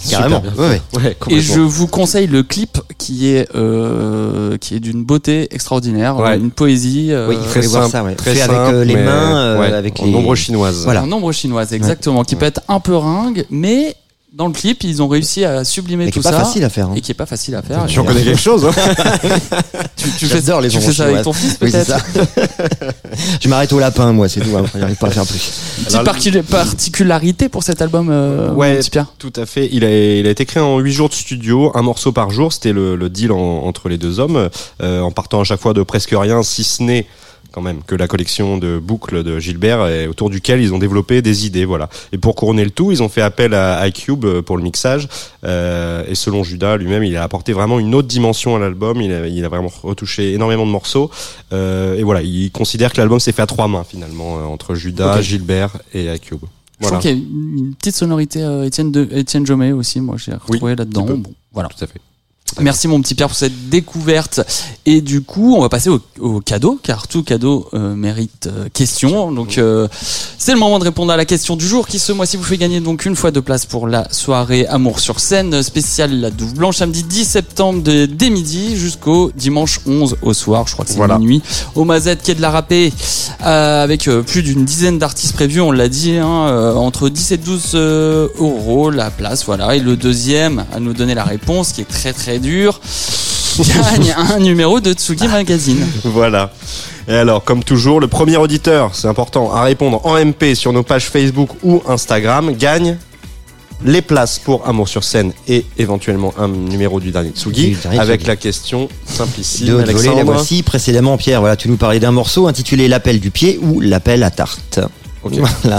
[0.01, 0.39] Super carrément.
[0.39, 1.01] bien Ouais, ouais.
[1.03, 6.15] Ouais, Et je vous conseille le clip qui est euh, qui est d'une beauté extraordinaire,
[6.15, 6.37] Ouais.
[6.37, 7.09] une poésie.
[7.11, 8.15] euh, Oui, il faut aller voir ça, ouais.
[8.15, 10.83] très Fait avec simple, euh, les mais- mains, euh, ouais, avec en les nombre chinoise.
[10.85, 11.03] Voilà.
[11.03, 13.95] en nombre chinoise, exactement, qui peut être un peu ringue, mais
[14.35, 16.43] dans le clip, ils ont réussi à sublimer Mais qui tout est pas ça.
[16.45, 16.87] facile à faire.
[16.87, 16.93] hein.
[16.95, 17.85] Et qui est pas facile à faire.
[17.85, 18.71] Tu en Et, connais quelque chose hein
[19.95, 22.01] tu, tu fais, J'adore les tu fais ça avec ton fils Oui, c'est peut-être ça.
[23.41, 24.57] je m'arrête au lapin, moi, c'est tout.
[24.57, 24.63] hein.
[24.77, 25.53] J'arrive pas à faire plus.
[25.85, 28.73] Petite particularité pour cet album, euh, Ouais.
[28.73, 29.07] mon petit Pierre.
[29.19, 29.69] Tout à fait.
[29.71, 32.51] Il a, il a été créé en 8 jours de studio, un morceau par jour.
[32.51, 34.49] C'était le, le deal en- entre les deux hommes,
[34.81, 37.05] euh, en partant à chaque fois de presque rien, si ce n'est
[37.53, 41.21] quand même que la collection de boucles de Gilbert, et autour duquel ils ont développé
[41.21, 41.65] des idées.
[41.65, 41.87] Voilà.
[42.11, 45.07] Et pour couronner le tout, ils ont fait appel à iCube euh, pour le mixage.
[45.45, 48.99] Euh, et selon Judas lui-même, il a apporté vraiment une autre dimension à l'album.
[49.01, 51.11] Il a, il a vraiment retouché énormément de morceaux.
[51.53, 54.73] Euh, et voilà, il considère que l'album s'est fait à trois mains finalement euh, entre
[54.75, 55.21] Judas.
[55.21, 56.39] Gilbert et iCube.
[56.79, 56.97] Je Voilà.
[56.97, 57.23] trouve qu'il y a
[57.61, 61.05] une petite sonorité euh, Étienne, de, Étienne Jomet aussi, moi j'ai retrouvé là-dedans.
[61.05, 61.15] peu.
[61.15, 61.69] Bon, voilà.
[61.69, 62.01] Tout à fait.
[62.61, 64.41] Merci mon petit Pierre pour cette découverte.
[64.85, 68.67] Et du coup, on va passer au, au cadeau, car tout cadeau euh, mérite euh,
[68.73, 69.31] question.
[69.31, 69.87] Donc euh,
[70.37, 72.57] c'est le moment de répondre à la question du jour qui ce mois-ci vous fait
[72.57, 76.53] gagner donc une fois de place pour la soirée Amour sur scène spéciale La Douve
[76.55, 80.67] Blanche samedi 10 septembre de, dès midi jusqu'au dimanche 11 au soir.
[80.67, 81.17] Je crois que c'est Voilà.
[81.17, 81.41] minuit
[81.75, 82.91] au Mazette quai de la Râpée
[83.45, 85.61] euh, avec plus d'une dizaine d'artistes prévus.
[85.61, 89.45] On l'a dit hein, entre 10 et 12 euh, euros la place.
[89.45, 89.75] Voilà.
[89.75, 92.79] Et le deuxième à nous donner la réponse qui est très très dur
[93.57, 95.85] gagne un numéro de Tsugi Magazine.
[96.03, 96.51] Voilà.
[97.07, 100.83] Et alors, comme toujours, le premier auditeur, c'est important, à répondre en MP sur nos
[100.83, 102.97] pages Facebook ou Instagram gagne
[103.85, 107.99] les places pour Amour sur scène et éventuellement un numéro du dernier Tsugi Du dernier
[107.99, 108.27] avec Tsugi.
[108.29, 109.67] la question simplissime.
[109.67, 110.23] De la Alexandre.
[110.23, 110.63] voici.
[110.63, 114.31] Précédemment, Pierre, voilà, tu nous parlais d'un morceau intitulé L'appel du pied ou L'appel à
[114.31, 114.79] tarte.
[115.63, 115.77] Voilà.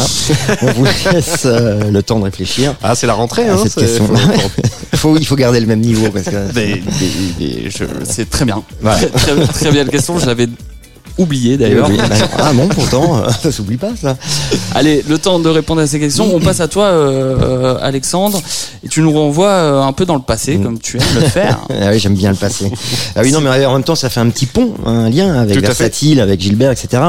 [0.63, 4.07] On vous laisse euh, le temps de réfléchir Ah, c'est la rentrée, hein, cette question.
[4.07, 6.37] faut- faut, il faut garder le même niveau parce que.
[8.05, 8.63] C'est très bien.
[8.81, 8.99] Voilà.
[9.07, 10.19] Très, très bien la question.
[10.19, 10.49] Je l'avais
[11.19, 11.89] oublié d'ailleurs.
[11.89, 11.99] Oui,
[12.39, 14.17] ah non, pourtant, euh, ça s'oublie pas ça.
[14.75, 16.35] Allez, le temps de répondre à ces questions.
[16.35, 18.41] On passe à toi, euh, euh, Alexandre,
[18.85, 20.63] et tu nous renvoies euh, un peu dans le passé, Mm.
[20.63, 21.61] comme tu aimes le faire.
[21.71, 22.71] Ah oui, j'aime bien le passé.
[23.17, 25.59] Ah oui, non, mais en même temps, ça fait un petit pont, un lien avec.
[25.59, 27.03] Versatile, avec Gilbert, etc.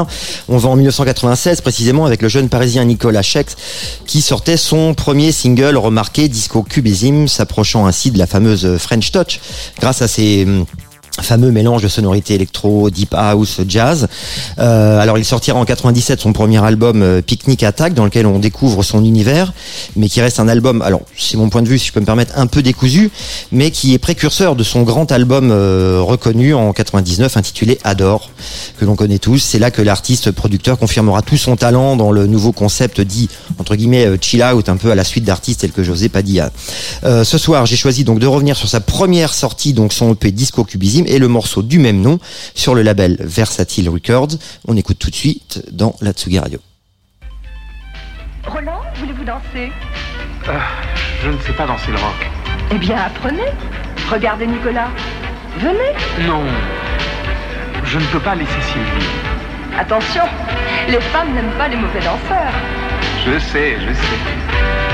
[0.48, 3.56] On va en 1996, précisément, avec le jeune parisien Nicolas Schex,
[4.06, 9.40] qui sortait son premier single remarqué, Disco Cubism, s'approchant ainsi de la fameuse French Touch,
[9.80, 10.64] grâce à ses hum,
[11.22, 14.08] fameux mélange de sonorités électro, deep house, jazz.
[14.58, 18.38] Euh, alors il sortira en 97 son premier album euh, Picnic Attack dans lequel on
[18.38, 19.52] découvre son univers,
[19.96, 22.06] mais qui reste un album, alors c'est mon point de vue si je peux me
[22.06, 23.10] permettre, un peu décousu,
[23.52, 28.30] mais qui est précurseur de son grand album euh, reconnu en 99 intitulé Adore,
[28.78, 29.38] que l'on connaît tous.
[29.38, 33.76] C'est là que l'artiste producteur confirmera tout son talent dans le nouveau concept dit entre
[33.76, 36.50] guillemets chill out, un peu à la suite d'artistes tels que José Padilla.
[37.02, 40.64] Ce soir, j'ai choisi donc de revenir sur sa première sortie, donc son EP Disco
[41.06, 42.18] Et le morceau du même nom
[42.54, 44.36] sur le label Versatile Records.
[44.66, 46.58] On écoute tout de suite dans la Tsugi Radio.
[48.46, 49.72] Roland, voulez-vous danser?
[51.22, 52.30] Je ne sais pas danser le rock.
[52.72, 53.50] Eh bien, apprenez.
[54.10, 54.88] Regardez Nicolas.
[55.58, 56.26] Venez.
[56.26, 56.42] Non.
[57.84, 59.06] Je ne peux pas laisser Sylvie.
[59.78, 60.22] Attention,
[60.88, 62.52] les femmes n'aiment pas les mauvais danseurs.
[63.26, 64.85] Je sais, je sais.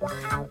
[0.00, 0.48] Wow.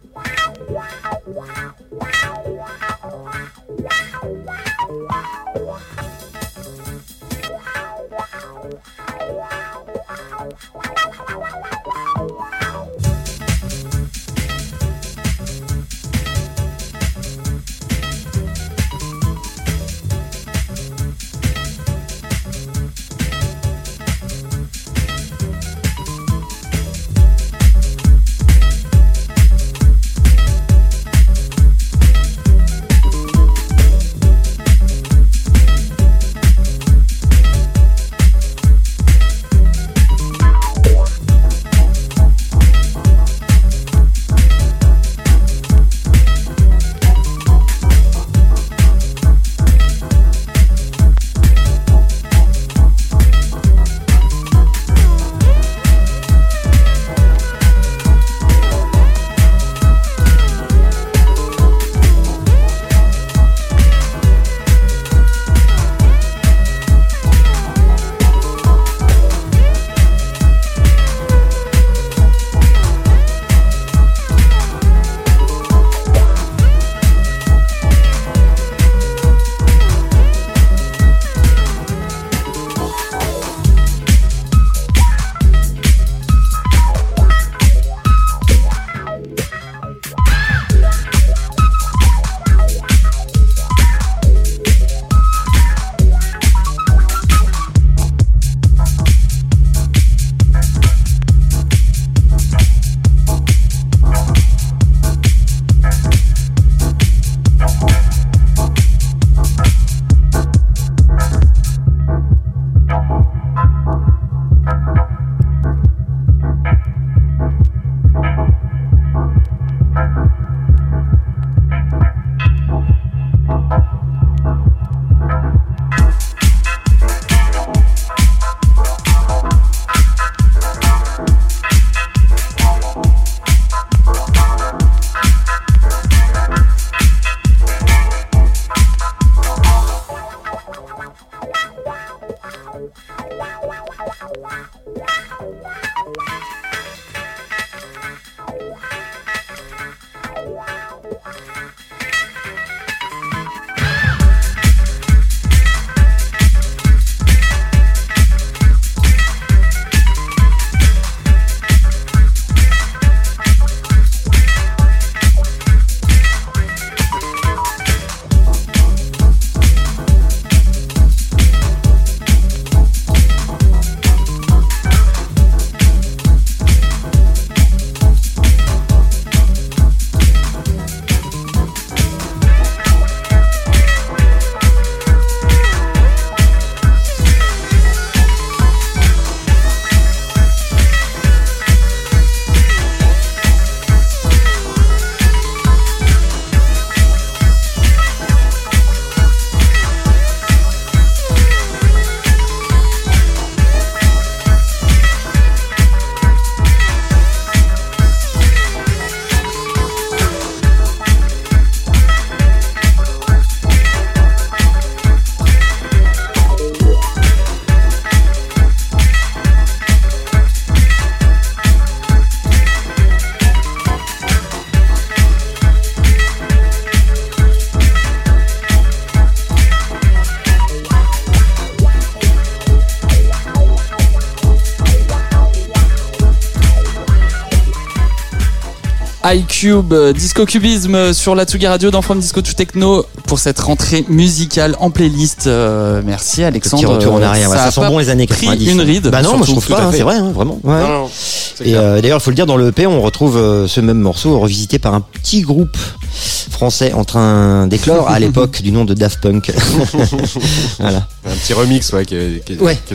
[239.60, 243.40] iCube, euh, Disco Cubisme euh, sur la Tsugi Radio dans From Disco to Techno pour
[243.40, 245.48] cette rentrée musicale en playlist.
[245.48, 246.84] Euh, merci Alexandre.
[246.84, 247.50] Petit retour en arrière.
[247.50, 248.72] Ça ça sent bon les années pris 90.
[248.72, 249.08] une ride.
[249.10, 250.60] Bah non, moi je trouve pas, hein, c'est vrai, hein, vraiment.
[250.64, 250.80] Ouais.
[250.80, 253.36] Non, non, c'est Et euh, d'ailleurs, il faut le dire, dans le EP, on retrouve
[253.68, 255.78] ce même morceau revisité par un petit groupe
[256.12, 259.52] français en train d'éclore à l'époque du nom de Daft Punk.
[260.80, 262.06] voilà, Un petit remix, ouais,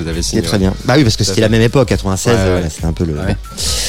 [0.08, 0.42] avez c'est signé.
[0.42, 0.74] très bien.
[0.84, 2.50] Bah oui, parce que c'était la même époque, 96, Ouais, ouais.
[2.52, 3.14] voilà, c'était un peu le.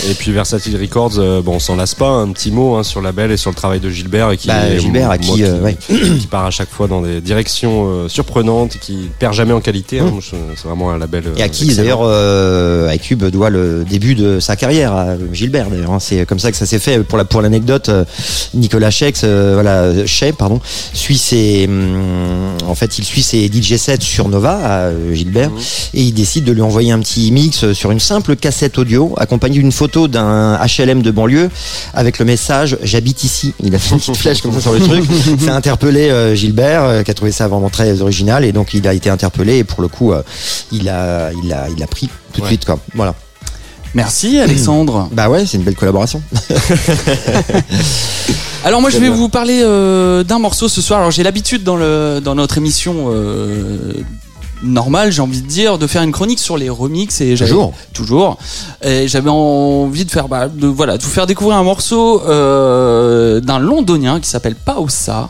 [0.10, 2.10] Et puis Versatile Records, euh, bon, on s'en lasse pas.
[2.10, 4.48] Un petit mot hein, sur le label et sur le travail de Gilbert et qui
[4.48, 5.72] Bah, est- Gilbert, à moi, qui, euh,
[6.20, 9.62] qui part à chaque fois dans des directions euh, surprenantes, et qui perd jamais en
[9.62, 10.00] qualité.
[10.00, 10.06] hein.
[10.16, 10.20] Mm.
[10.56, 11.24] C'est vraiment un label.
[11.38, 15.70] Et à euh, qui d'ailleurs euh, iCube doit le début de sa carrière à Gilbert
[15.70, 16.00] d'ailleurs hein.
[16.00, 18.06] c'est comme ça que ça s'est fait pour la pour l'anecdote euh,
[19.24, 20.60] Euh, voilà Shea pardon
[20.94, 25.52] suit ses hum, en fait il suit ses DJ sets sur Nova à euh, Gilbert
[25.94, 29.60] et il décide de lui envoyer un petit mix sur une simple cassette audio accompagné
[29.60, 31.50] d'une photo d'un HLM de banlieue
[31.94, 34.80] avec le message j'habite ici il a fait une petite flèche comme ça sur le
[34.80, 35.06] truc.
[35.40, 38.88] C'est interpellé euh, Gilbert euh, qui a trouvé ça vraiment très original et donc il
[38.88, 40.22] a été interpellé et pour le coup euh,
[40.72, 42.50] il a il a il a pris tout de Ouais.
[42.50, 42.80] suite quoi.
[42.94, 43.16] Voilà.
[43.94, 45.08] Merci Alexandre.
[45.14, 46.22] bah ouais c'est une belle collaboration
[48.66, 51.00] Alors moi je vais vous parler euh, d'un morceau ce soir.
[51.00, 53.94] Alors j'ai l'habitude dans le dans notre émission euh,
[54.64, 57.74] normale, j'ai envie de dire, de faire une chronique sur les remixes et j'avais- Toujours.
[57.94, 58.38] toujours.
[58.84, 63.40] Et j'avais envie de faire bah, de voilà de vous faire découvrir un morceau euh,
[63.40, 65.30] d'un londonien qui s'appelle Pausa.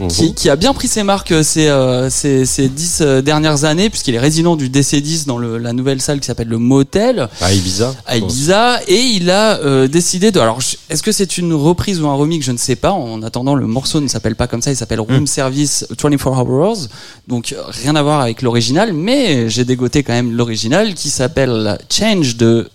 [0.00, 0.08] Mhm.
[0.08, 3.64] Qui, qui a bien pris ses marques euh, ces, euh, ces, ces dix euh, dernières
[3.64, 7.28] années, puisqu'il est résident du DC10 dans le, la nouvelle salle qui s'appelle le Motel
[7.40, 7.92] À Ibiza.
[8.06, 12.06] à Ibiza et il a euh, décidé de alors est-ce que c'est une reprise ou
[12.06, 12.44] un remix?
[12.46, 15.00] Je ne sais pas en attendant le morceau ne s'appelle pas comme ça il s'appelle
[15.00, 16.86] Room Service 24 Hours
[17.26, 22.36] donc rien à voir avec l'original mais j'ai dégoté quand même l'original qui s'appelle Change
[22.36, 22.68] de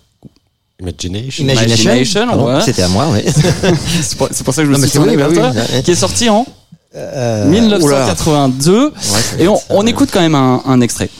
[0.80, 1.44] Imagination.
[1.44, 2.60] Imagination, Pardon, ouais.
[2.62, 3.24] c'était à moi ouais
[4.02, 6.44] c'est pour, ça que je me Non, suis c'est tourné oui, qui est sorti en.
[6.94, 9.90] 1982 Ouais, ça et on, on ouais.
[9.90, 11.10] écoute quand même un, un extrait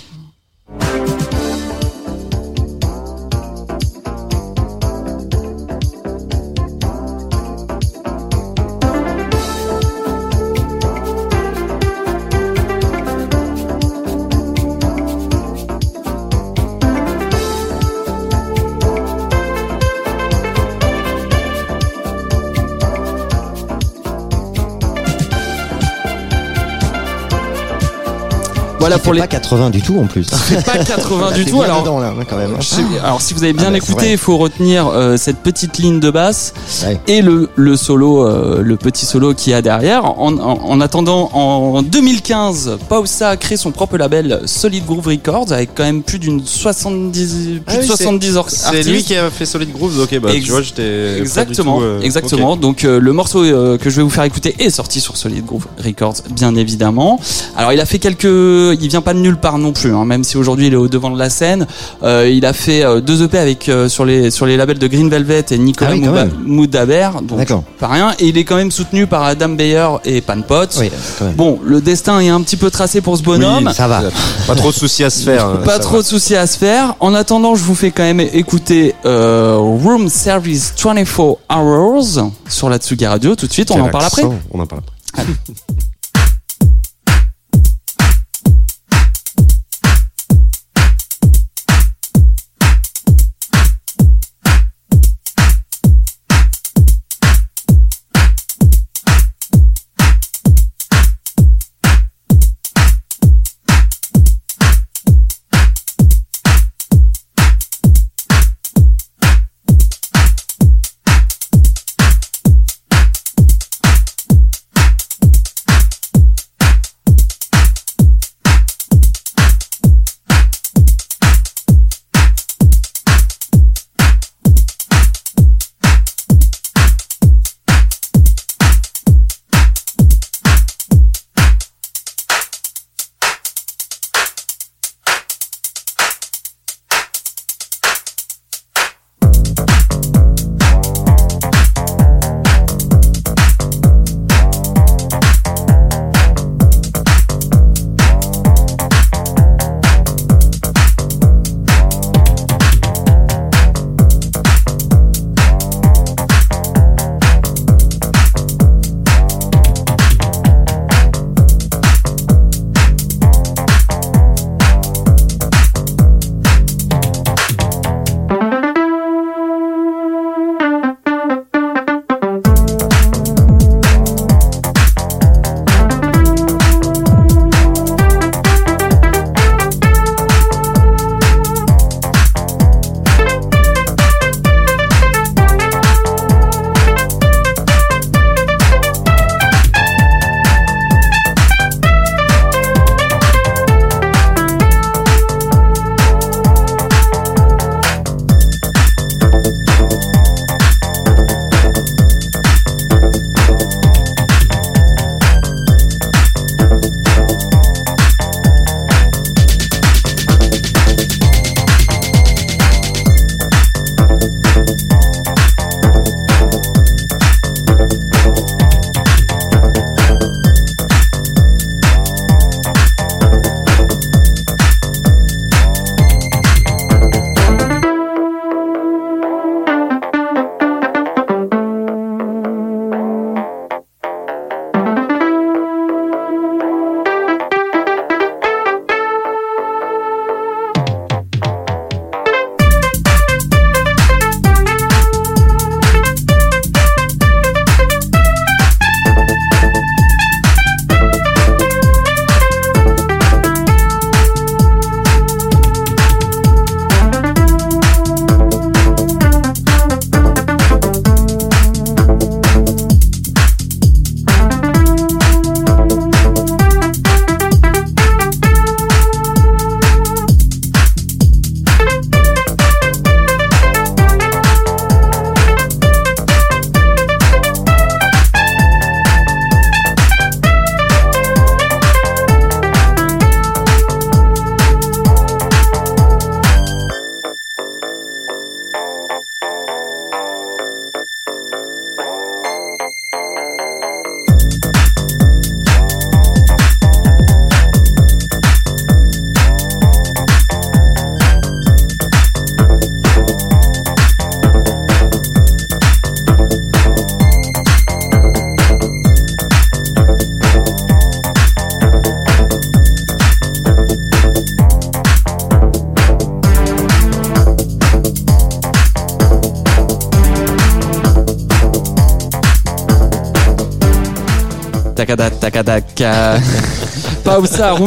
[28.85, 31.63] voilà pour les pas 80 du tout en plus c'est pas 80 du T'es tout
[31.63, 32.57] alors dedans, là, ouais, quand même.
[32.61, 35.39] Je sais- alors si vous avez bien Ah bah, écouté, il faut retenir euh, cette
[35.39, 36.53] petite ligne de basse
[36.85, 37.01] Ouais.
[37.07, 40.05] et le, le solo, euh, le petit solo qu'il y a derrière.
[40.05, 45.71] En, en, en attendant, en 2015, Pausa crée son propre label Solid Groove Records avec
[45.75, 48.91] quand même plus d'une 70, plus Ah de oui, 70 or- C'est artistes.
[48.91, 51.19] lui qui a fait Solid Groove, ok, bah Ex- tu vois, j'étais.
[51.19, 52.57] Exactement, pas du tout, euh, exactement.
[52.57, 55.45] Donc euh, le morceau euh, que je vais vous faire écouter est sorti sur Solid
[55.45, 57.19] Groove Records, bien évidemment.
[57.57, 60.25] Alors il a fait quelques, il vient pas de nulle part non plus, hein, même
[60.25, 61.67] si aujourd'hui il est au devant de la scène.
[62.03, 64.87] Euh, il a fait euh, deux EP avec euh, sur les sur les labels de
[64.87, 66.29] Green Velvet et Nicolas Ah oui, Mouba-.
[66.45, 67.63] Moudaber, donc D'accord.
[67.79, 68.13] pas rien.
[68.19, 70.67] Et il est quand même soutenu par Adam Beyer et Panpot.
[70.79, 73.71] oui quand même Bon, le destin est un petit peu tracé pour ce bonhomme.
[73.75, 74.03] ça va
[74.47, 75.47] Pas trop de soucis à se faire.
[75.47, 76.03] hein, Pas trop va.
[76.03, 76.95] de soucis à se faire.
[77.01, 82.79] En attendant, je vous fais quand même écouter euh, Room Service 24 Hours sur la
[82.79, 83.35] Tsugi Radio.
[83.37, 84.23] Tout de suite, on en parle après.
[84.53, 85.25] On en parle après.
[85.25, 85.35] Room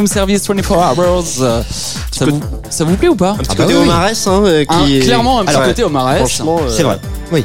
[0.08, 1.24] service 24 hours.
[1.40, 1.62] Euh,
[2.10, 2.40] Ça vous,
[2.70, 3.82] ça vous plaît ou pas Un petit Ah bah côté oui.
[3.84, 6.18] Omarès, hein, euh, qui Hein, est- Clairement un petit Alors, côté Omarès.
[6.18, 6.98] Franchement, euh, C'est vrai.
[7.32, 7.44] Oui.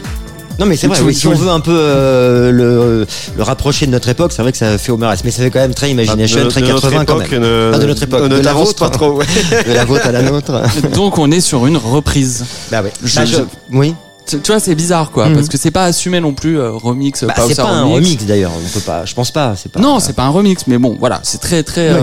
[0.60, 3.92] Non mais c'est vrai, oui, si on veut un peu euh, le, le rapprocher de
[3.92, 6.44] notre époque, c'est vrai que ça fait Omares, mais ça fait quand même très Imagination,
[6.46, 7.42] de- très de notre 80 quand même.
[7.42, 8.76] ne- Ah, de notre époque, ne de la vôtre.
[8.76, 9.14] pas trop.
[9.14, 9.26] ouais.
[9.68, 10.52] De la vôtre à la nôtre.
[10.94, 12.46] Donc on est sur une reprise.
[12.72, 12.94] bah ouais.
[13.04, 13.42] Je- Bah, je- je-
[13.76, 13.96] Oui.
[14.26, 15.36] Tu tu vois, c'est bizarre quoi, Mhm.
[15.36, 17.24] parce que c'est pas assumé non plus euh, remix.
[17.26, 18.52] Bah, pas c'est pas un remix d'ailleurs.
[18.56, 19.04] On peut pas.
[19.06, 19.56] Je pense pas.
[19.58, 19.80] C'est pas.
[19.82, 21.90] Non, c'est pas un remix, mais bon, voilà, c'est très très.
[21.92, 22.00] Oui.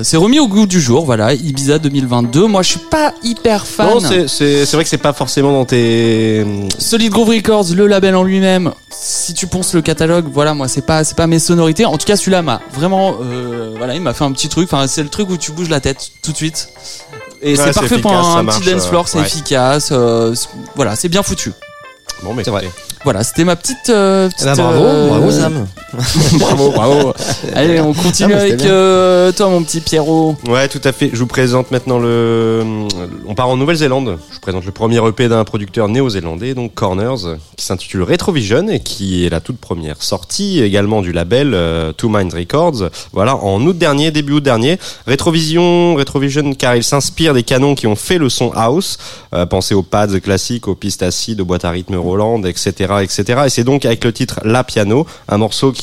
[0.00, 1.32] Euh, c'est remis au goût du jour, voilà.
[1.34, 2.46] Ibiza 2022.
[2.46, 3.88] Moi, je suis pas hyper fan.
[3.94, 6.44] Non, c'est- c'est c'est vrai que c'est pas forcément dans tes.
[6.78, 8.72] Solid Groove Records, le label en lui-même.
[8.90, 11.84] Si tu ponces le catalogue, voilà, moi, c'est pas c'est pas mes sonorités.
[11.86, 14.68] En tout cas, celui-là m'a vraiment, euh, voilà, il m'a fait un petit truc.
[14.72, 16.68] Enfin, c'est le truc où tu bouges la tête tout de suite.
[17.42, 19.24] Et Ouais, c'est c'est parfait pour efficace, un, ça petit dance floor, euh, c'est ouais.
[19.26, 19.88] efficace.
[19.92, 21.52] euh, c'est- voilà, c'est bien foutu.
[22.22, 22.68] Bon, mais C'est vrai.
[23.02, 23.88] Voilà, c'était ma petite.
[23.88, 25.66] euh, petite, Eh ben, bravo, euh, bravo Sam.
[26.38, 27.12] bravo, bravo.
[27.54, 30.36] Allez, on continue Ah, avec euh, toi, mon petit Pierrot.
[30.48, 31.10] Ouais, tout à fait.
[31.12, 32.62] Je vous présente maintenant le.
[33.26, 34.18] On part en Nouvelle-Zélande.
[34.28, 38.80] Je vous présente le premier EP d'un producteur néo-zélandais, donc Corners, qui s'intitule Retrovision et
[38.80, 42.90] qui est la toute première sortie également du label euh, Two Minds Records.
[43.12, 44.78] Voilà, en août dernier, début août dernier.
[45.06, 48.98] Retrovision, Retrovision, car il s'inspire des canons qui ont fait le son house.
[49.34, 53.42] Euh, pensez aux pads classiques, aux pistes acides, aux boîtes à rythme Roland, etc., etc.
[53.46, 55.79] Et c'est donc avec le titre La Piano, un morceau qui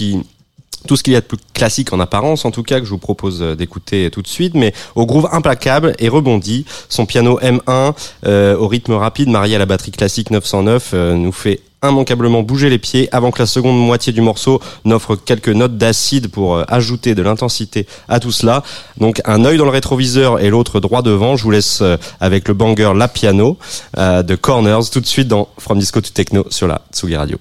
[0.87, 2.91] tout ce qu'il y a de plus classique en apparence, en tout cas, que je
[2.91, 6.65] vous propose euh, d'écouter tout de suite, mais au groove implacable et rebondi.
[6.87, 7.93] Son piano M1,
[8.25, 12.69] euh, au rythme rapide, marié à la batterie classique 909, euh, nous fait immanquablement bouger
[12.69, 16.63] les pieds avant que la seconde moitié du morceau n'offre quelques notes d'acide pour euh,
[16.67, 18.63] ajouter de l'intensité à tout cela.
[18.97, 21.35] Donc un œil dans le rétroviseur et l'autre droit devant.
[21.35, 23.57] Je vous laisse euh, avec le banger La Piano
[23.97, 27.37] euh, de Corners tout de suite dans From Disco to Techno sur la Tsugi Radio.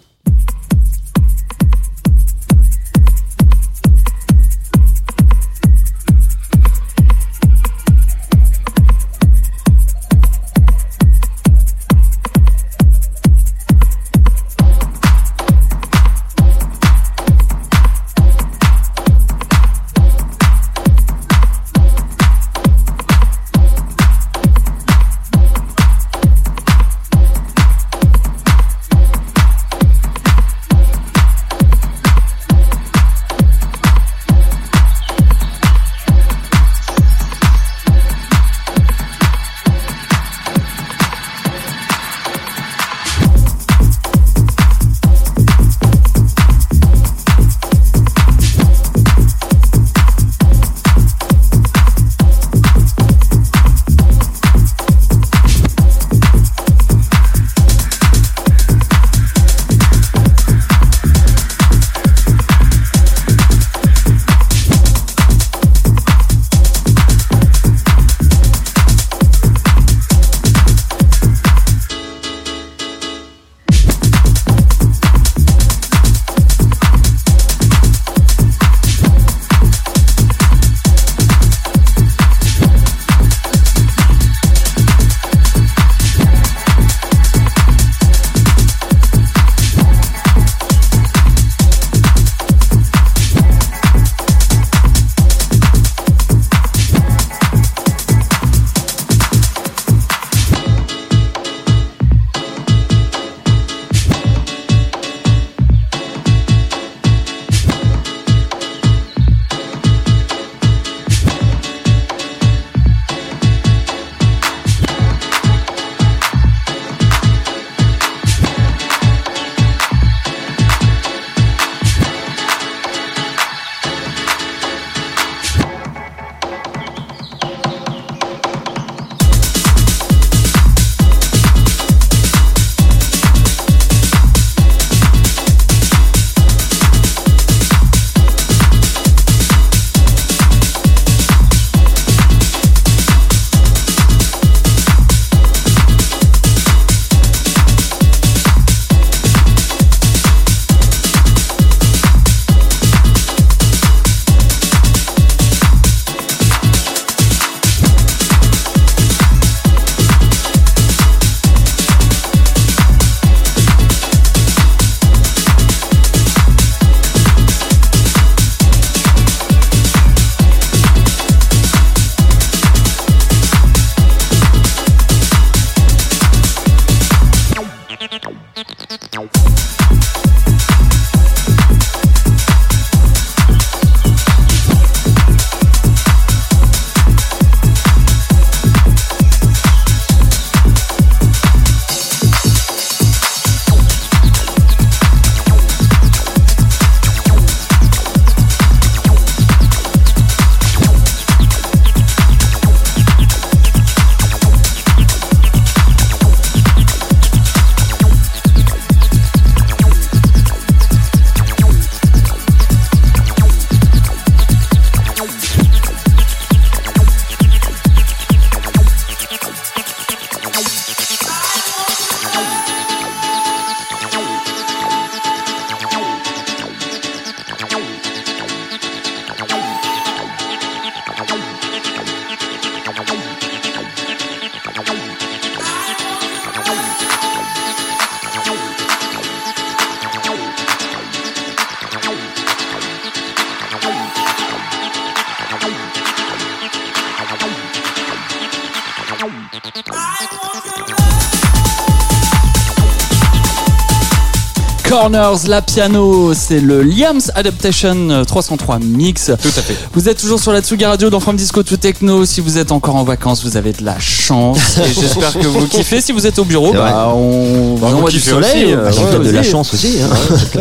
[255.11, 259.27] Corners, la piano, c'est le Liam's Adaptation euh, 303 Mix.
[259.41, 259.77] Tout à fait.
[259.95, 262.25] Vous êtes toujours sur la Tsugi Radio dans From Disco to Techno.
[262.25, 264.79] Si vous êtes encore en vacances, vous avez de la chance.
[264.79, 266.01] Et j'espère que vous kiffez.
[266.01, 268.65] Si vous êtes au bureau, C'est bah, on Bah, vous envoie du soleil.
[268.65, 269.99] aussi, euh, Bah, ouais, de la chance aussi.
[270.03, 270.09] Hein.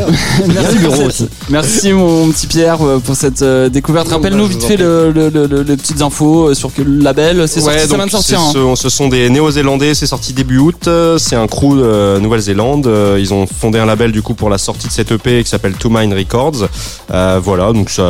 [0.47, 1.29] Merci, le pour bureau cette- aussi.
[1.49, 4.09] Merci mon petit Pierre euh, pour cette euh, découverte.
[4.09, 7.47] Rappelle-nous vite fait le, le- le- le- les petites infos euh, sur quel label.
[7.47, 8.39] C'est sorti, Ouais, ça donc vient de sortir.
[8.53, 8.73] c'est hein.
[8.75, 10.87] ce, ce sont des Néo-Zélandais, c'est sorti début août.
[10.87, 12.85] euh, C'est un crew de Nouvelle-Zélande.
[12.85, 15.49] euh, Ils ont fondé un label du coup pour la sortie de cette EP qui
[15.49, 16.67] s'appelle Two Mind Records.
[17.11, 18.03] Euh, voilà, donc ça,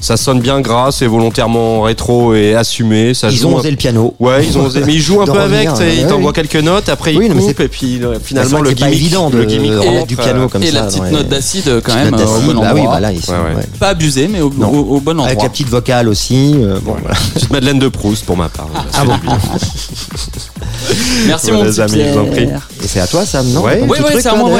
[0.00, 3.14] ça sonne bien gras, c'est volontairement rétro et assumé.
[3.14, 4.14] Ça Ils ont un- osé le piano.
[4.18, 5.80] Ouais, ils ont osé, mais ils jouent un peu revenir, avec.
[5.80, 6.34] ouais, Ils ouais, t'envoient oui.
[6.48, 9.00] quelques notes, après Oui, ils coupent et puis euh, finalement le que c'est pas gimmick,
[9.02, 10.72] évident de, le gimmick de rentre, remettre du piano euh, comme et ça.
[10.80, 12.94] la petite note d'acide quand même au bon Bah oui, endroit.
[12.94, 13.56] bah là, ils sont, Ouais, ouais.
[13.56, 13.66] ouais.
[13.78, 14.68] Pas abusé, mais au, Non.
[14.70, 15.26] au- au bon endroit.
[15.26, 16.54] Avec la petite vocale aussi.
[16.82, 17.16] bon, voilà.
[17.34, 18.68] Petite Madeleine de Proust pour ma part.
[18.94, 19.14] Ah bon
[21.26, 22.46] Merci mon les petit amis, je vous en prie.
[22.46, 22.68] Pierre.
[22.82, 23.62] Et c'est à toi, Sam, non?
[23.64, 24.50] Oui, c'est à moi.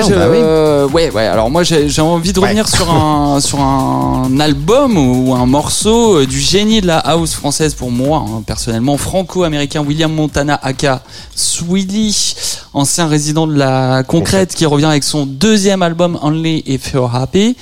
[0.74, 1.26] Euh, ouais, ouais.
[1.26, 6.26] Alors moi, j'ai envie de revenir sur un sur un album ou un morceau euh,
[6.26, 11.02] du génie de la house française pour moi, hein, personnellement, franco-américain William Montana, aka
[11.34, 12.34] Swilly,
[12.72, 17.56] ancien résident de la Concrète, qui revient avec son deuxième album Only If You're Happy.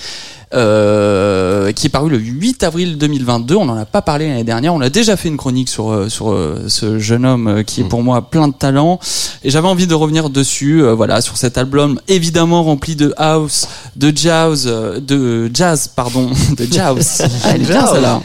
[0.55, 3.57] Euh, qui est paru le 8 avril 2022.
[3.57, 4.75] On n'en a pas parlé l'année dernière.
[4.75, 7.81] On a déjà fait une chronique sur euh, sur euh, ce jeune homme euh, qui
[7.81, 8.99] est pour moi plein de talent.
[9.45, 13.67] Et j'avais envie de revenir dessus, euh, voilà, sur cet album évidemment rempli de house,
[13.97, 17.23] de jazz, de jazz, pardon, de jazz.
[17.45, 18.21] Ah, elle est bien celle-là.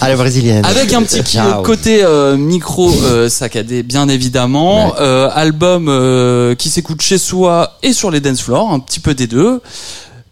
[0.00, 0.64] Ah, la brésilienne.
[0.66, 1.62] Avec un petit Ciao.
[1.62, 4.94] côté euh, micro euh, saccadé, bien évidemment.
[5.00, 9.14] Euh, album euh, qui s'écoute chez soi et sur les dance floors, un petit peu
[9.14, 9.60] des deux.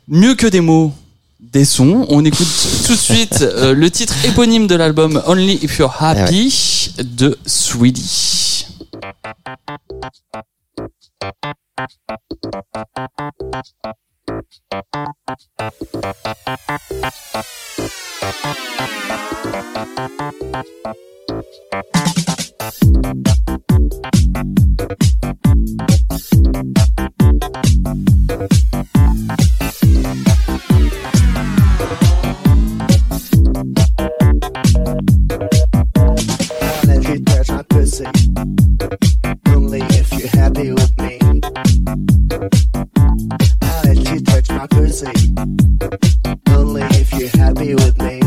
[0.09, 0.93] Mieux que des mots.
[1.53, 2.07] Des sons.
[2.09, 2.49] On écoute
[2.87, 8.67] tout de suite euh, le titre éponyme de l'album Only If You're Happy de Sweetie.
[38.03, 38.27] Touch.
[39.47, 41.19] Only if you're happy with me.
[43.63, 45.07] I'll let you touch my pussy.
[46.49, 48.21] Only if you're happy with me.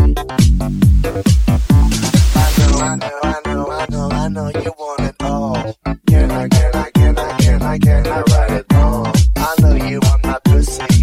[2.35, 5.75] I know, I know, I know, I know, I know you want it all.
[6.07, 9.11] Can I, can I, can I, can I, can I write it all?
[9.35, 10.96] I know you want my pussy.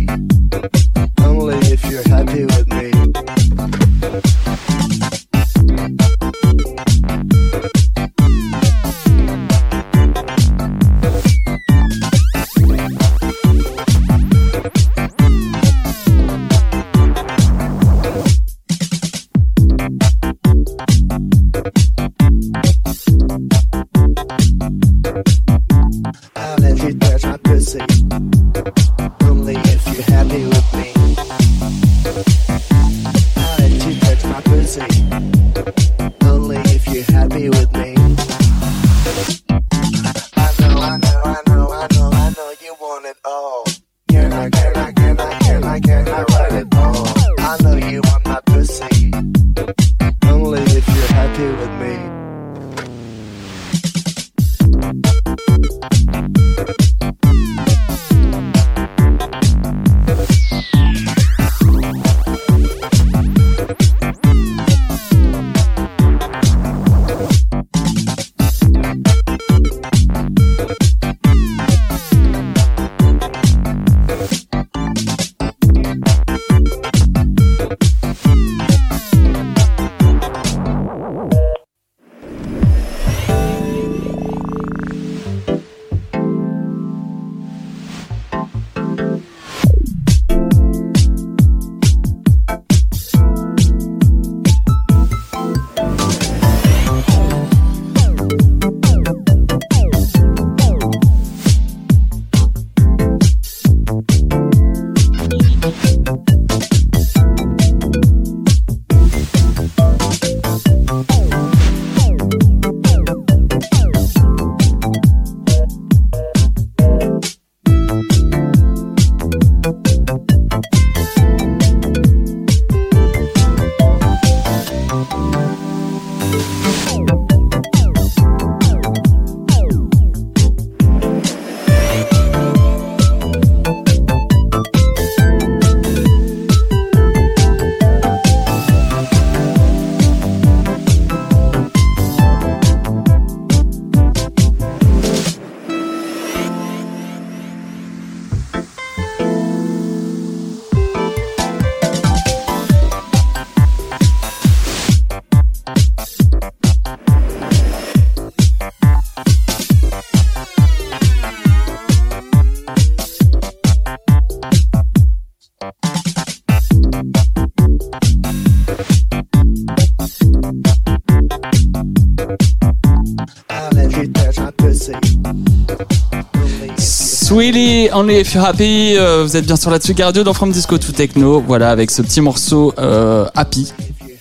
[177.34, 178.94] Sweetie, Only If You're Happy.
[178.96, 181.42] Euh, vous êtes bien sur la Tsugi Radio dans From Disco to Techno.
[181.44, 183.72] Voilà, avec ce petit morceau euh, Happy.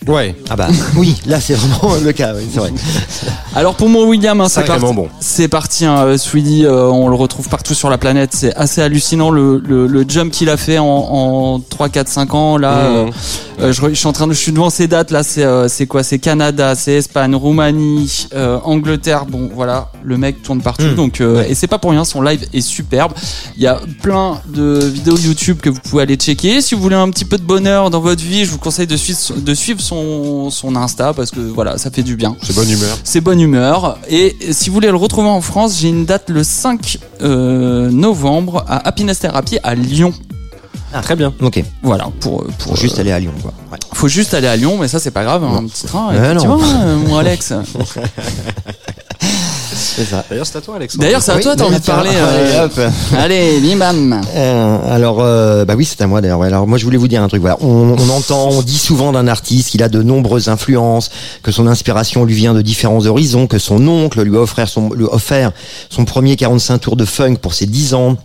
[0.07, 0.35] Ouais.
[0.49, 2.71] Ah bah oui, là c'est vraiment le cas, oui, c'est vrai.
[3.55, 4.81] Alors pour mon William, hein, c'est parti.
[4.95, 5.09] bon.
[5.19, 5.85] C'est parti.
[5.85, 8.31] Hein, euh, Sweetie, euh, on le retrouve partout sur la planète.
[8.33, 12.33] C'est assez hallucinant le, le, le jump qu'il a fait en, en 3, 4, 5
[12.33, 12.57] ans.
[12.57, 13.05] Là, euh,
[13.71, 15.11] je, re- je suis en train de, je suis devant ces dates.
[15.11, 16.03] Là, c'est euh, quoi?
[16.03, 19.25] C'est Canada, c'est Espagne, Roumanie, euh, Angleterre.
[19.25, 20.83] Bon, voilà, le mec tourne partout.
[20.83, 20.95] Mm.
[20.95, 22.03] Donc euh, et c'est pas pour rien.
[22.03, 23.13] Son live est superbe.
[23.55, 26.61] Il y a plein de vidéos YouTube que vous pouvez aller checker.
[26.61, 28.97] Si vous voulez un petit peu de bonheur dans votre vie, je vous conseille de
[28.97, 32.35] suivre de suivre son son Insta parce que voilà, ça fait du bien.
[32.41, 32.97] C'est bonne humeur.
[33.03, 33.97] C'est bonne humeur.
[34.09, 38.63] Et si vous voulez le retrouver en France, j'ai une date le 5 euh, novembre
[38.67, 40.13] à Happiness Therapy à Lyon.
[41.01, 41.33] Très bien.
[41.41, 43.51] Ok, Voilà, pour, pour, juste euh, aller à Lyon, quoi.
[43.71, 43.79] Ouais.
[43.93, 46.09] Faut juste aller à Lyon, mais ça c'est pas grave, hein, un petit train.
[46.09, 47.53] Ouais, effectivement, euh, mon Alex.
[49.95, 50.23] C'est ça.
[50.27, 51.03] D'ailleurs, c'est à toi, Alexandre.
[51.03, 52.09] D'ailleurs, c'est à Oui, toi, t'as envie de parler.
[52.09, 52.79] allez, euh, hop.
[53.17, 54.21] Allez, bim bam.
[54.35, 56.39] Euh, alors, euh, bah oui, c'est à moi d'ailleurs.
[56.39, 57.41] Ouais, Alors, moi, je voulais vous dire un truc.
[57.41, 61.09] Voilà, on, on entend, on dit souvent d'un artiste qu'il a de nombreuses influences,
[61.43, 64.89] que son inspiration lui vient de différents horizons, que son oncle lui a offert son,
[64.93, 65.51] lui a offert
[65.89, 68.17] son premier 45 tours de funk pour ses 10 ans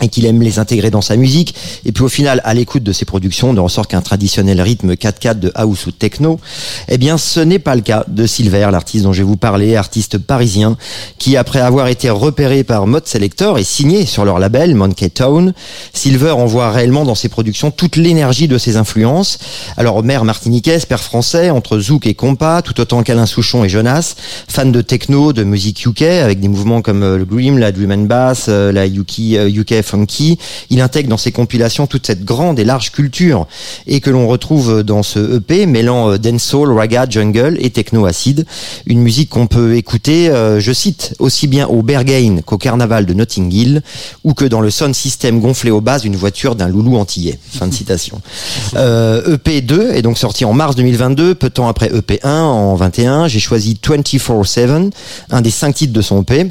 [0.00, 1.54] et qu'il aime les intégrer dans sa musique.
[1.84, 5.38] Et puis au final, à l'écoute de ses productions, ne ressort qu'un traditionnel rythme 4-4
[5.38, 6.40] de house ou techno.
[6.88, 9.76] Eh bien, ce n'est pas le cas de Silver, l'artiste dont je vais vous parler,
[9.76, 10.76] artiste parisien,
[11.18, 15.52] qui après avoir été repéré par Mode Selector et signé sur leur label Monkey Town,
[15.92, 19.38] Silver envoie réellement dans ses productions toute l'énergie de ses influences.
[19.76, 24.14] Alors, mère martiniquaise, père français, entre zouk et compas, tout autant qu'Alain Souchon et Jonas,
[24.48, 27.92] fan de techno, de musique UK, avec des mouvements comme euh, le Grim, la Dream
[27.92, 30.38] and Bass, euh, la UK, euh, UK Funky.
[30.70, 33.46] Il intègre dans ses compilations toute cette grande et large culture
[33.86, 38.46] et que l'on retrouve dans ce EP mêlant euh, dancehall, raga, jungle et techno acide.
[38.86, 43.14] Une musique qu'on peut écouter, euh, je cite, aussi bien au Berghain qu'au carnaval de
[43.14, 43.82] Notting Hill
[44.24, 47.38] ou que dans le sound system gonflé aux bases d'une voiture d'un loulou antillais.
[47.50, 48.20] Fin de citation.
[48.76, 53.28] Euh, EP2 est donc sorti en mars 2022, peu de temps après EP1 en 21.
[53.28, 54.92] J'ai choisi 24-7,
[55.30, 56.50] un des cinq titres de son EP.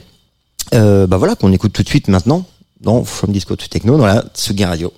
[0.73, 2.45] Euh, bah voilà, qu'on écoute tout de suite maintenant
[2.79, 4.91] dans From Disco to Techno dans la Tsugi Radio.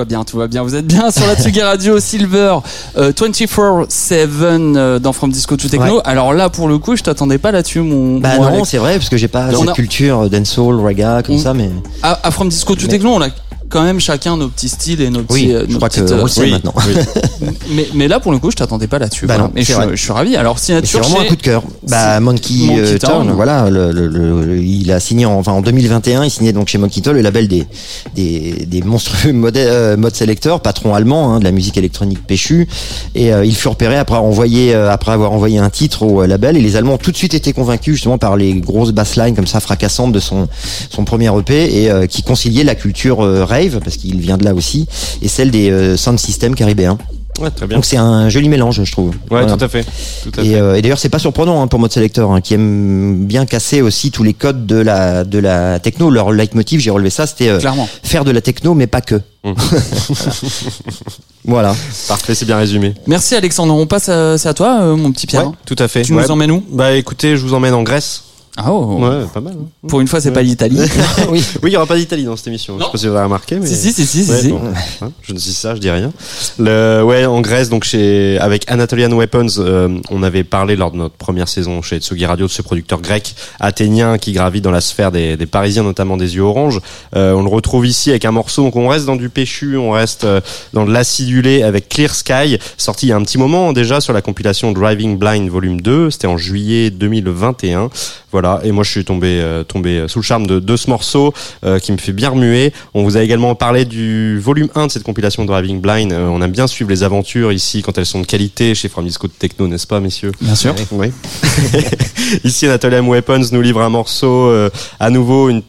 [0.00, 0.62] Va bien, tout va bien.
[0.62, 2.56] Vous êtes bien sur la Tsugi Radio, Silver,
[2.96, 4.28] euh, 24-7
[4.76, 5.96] euh, dans From Disco to Techno.
[5.96, 6.02] Ouais.
[6.04, 8.94] Alors là, pour le coup, je t'attendais pas là-dessus, mon, Bah mon non, c'est vrai,
[8.96, 11.68] parce que j'ai pas cette a- culture dancehall, raga, comme On- ça, mais
[12.02, 13.28] À, à From Disco to Mais- Techno, on a
[13.68, 15.34] quand même chacun nos petits styles et nos petits.
[15.48, 16.50] oui, euh, je nos crois que petites, euh, on le sait oui.
[16.52, 16.74] maintenant.
[17.70, 19.26] mais, mais là, pour le coup, je t'attendais pas là-dessus.
[19.26, 19.48] Bah voilà.
[19.48, 19.88] non, et je, suis- vrai.
[19.92, 20.34] je suis ravi.
[20.36, 21.62] Alors, Mais c'est signature vraiment un coup de cœur.
[21.90, 23.26] Bah, Monkey, Monkey euh, Town.
[23.26, 26.68] Town, voilà, le, le- le- il a signé en, enfin, en 2021, il signait donc
[26.68, 27.66] chez Monkey Town le label des,
[28.14, 32.68] des, des monstrueux mode, euh, mode selector, patron allemand, hein, de la musique électronique péchue.
[33.14, 36.22] Et euh, il fut repéré après avoir envoyé, euh, après avoir envoyé un titre au
[36.22, 36.56] euh, label.
[36.56, 39.46] Et les Allemands ont tout de suite été convaincus justement par les grosses basslines comme
[39.46, 40.48] ça fracassantes de son,
[40.90, 44.44] son premier EP et euh, qui conciliait la culture euh, rave, parce qu'il vient de
[44.44, 44.86] là aussi,
[45.22, 46.98] et celle des euh, sound systems caribéens.
[47.40, 47.76] Ouais, très bien.
[47.78, 49.08] Donc c'est un joli mélange, je trouve.
[49.10, 49.56] Ouais, Voilà.
[49.56, 49.84] tout à fait.
[50.22, 50.54] Tout à Et, fait.
[50.60, 53.80] euh, et d'ailleurs, c'est pas surprenant hein, pour Mode Selector, hein, qui aime bien casser
[53.82, 56.10] aussi tous les codes de la de la techno.
[56.10, 57.60] Leur leitmotiv, j'ai relevé ça, c'était euh,
[58.02, 59.20] faire de la techno, mais pas que.
[59.44, 59.54] Mhm.
[61.44, 61.74] voilà.
[62.08, 62.94] Parfait, c'est bien résumé.
[63.06, 63.74] Merci Alexandre.
[63.74, 65.46] On passe à, c'est à toi, euh, mon petit Pierre.
[65.48, 66.02] Ouais, tout à fait.
[66.02, 66.22] Tu Ouais.
[66.22, 66.62] nous emmènes où?
[66.70, 68.24] Bah écoutez, je vous emmène en Grèce.
[68.62, 68.98] Ah oh.
[69.00, 69.54] Ouais, pas mal.
[69.54, 69.66] hein.
[69.88, 70.78] Pour une fois, c'est pas l'Italie.
[71.30, 71.42] oui.
[71.62, 72.76] Oui, il y aura pas d'Italie dans cette émission.
[72.78, 73.66] Je sais pas si vous avez remarqué, mais.
[73.66, 74.48] si, si, si, si, si, Ouais, si.
[74.48, 74.60] bon,
[75.02, 76.12] hein, je ne dis ça, je dis rien.
[76.58, 80.96] Le, ouais, en Grèce, donc chez avec Anatolian Weapons, euh, on avait parlé lors de
[80.96, 84.80] notre première saison chez Tsugi Radio de ce producteur grec athénien qui gravit dans la
[84.80, 86.80] sphère des, des Parisiens, notamment des yeux orange.
[87.16, 89.92] Euh, on le retrouve ici avec un morceau, donc on reste dans du péchu, on
[89.92, 90.40] reste euh,
[90.72, 94.12] dans de l'acidulé avec Clear Sky, sorti il y a un petit moment déjà sur
[94.12, 97.88] la compilation Driving Blind Volume 2, c'était en juillet 2021.
[98.32, 101.32] Voilà, et moi je suis tombé euh, tombé sous le charme de, de ce morceau
[101.64, 102.72] euh, qui me fait bien remuer.
[102.94, 106.12] On vous a également parlé du volume 1 de cette compilation Driving Blind.
[106.12, 109.04] Euh, on aime bien suivre les aventures ici quand elles sont de qualité chez From
[109.04, 110.74] Disco de Techno, n'est-ce pas messieurs Bien sûr.
[110.92, 111.08] Oui.
[112.44, 114.70] Ici, Anatolian Weapons nous livre un morceau euh,
[115.00, 115.62] à nouveau une,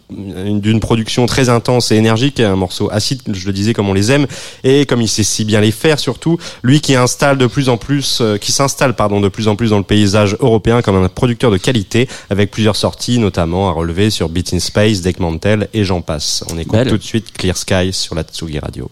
[0.45, 3.93] une- d'une production très intense et énergique, un morceau acide, je le disais comme on
[3.93, 4.27] les aime,
[4.63, 7.77] et comme il sait si bien les faire surtout, lui qui installe de plus en
[7.77, 11.07] plus, euh, qui s'installe pardon de plus en plus dans le paysage européen comme un
[11.09, 15.83] producteur de qualité, avec plusieurs sorties notamment à relever sur Beat in Space, Deckmantel et
[15.83, 16.43] j'en passe.
[16.49, 16.89] On écoute Belle.
[16.89, 18.89] tout de suite Clear Sky sur la Tsugi Radio.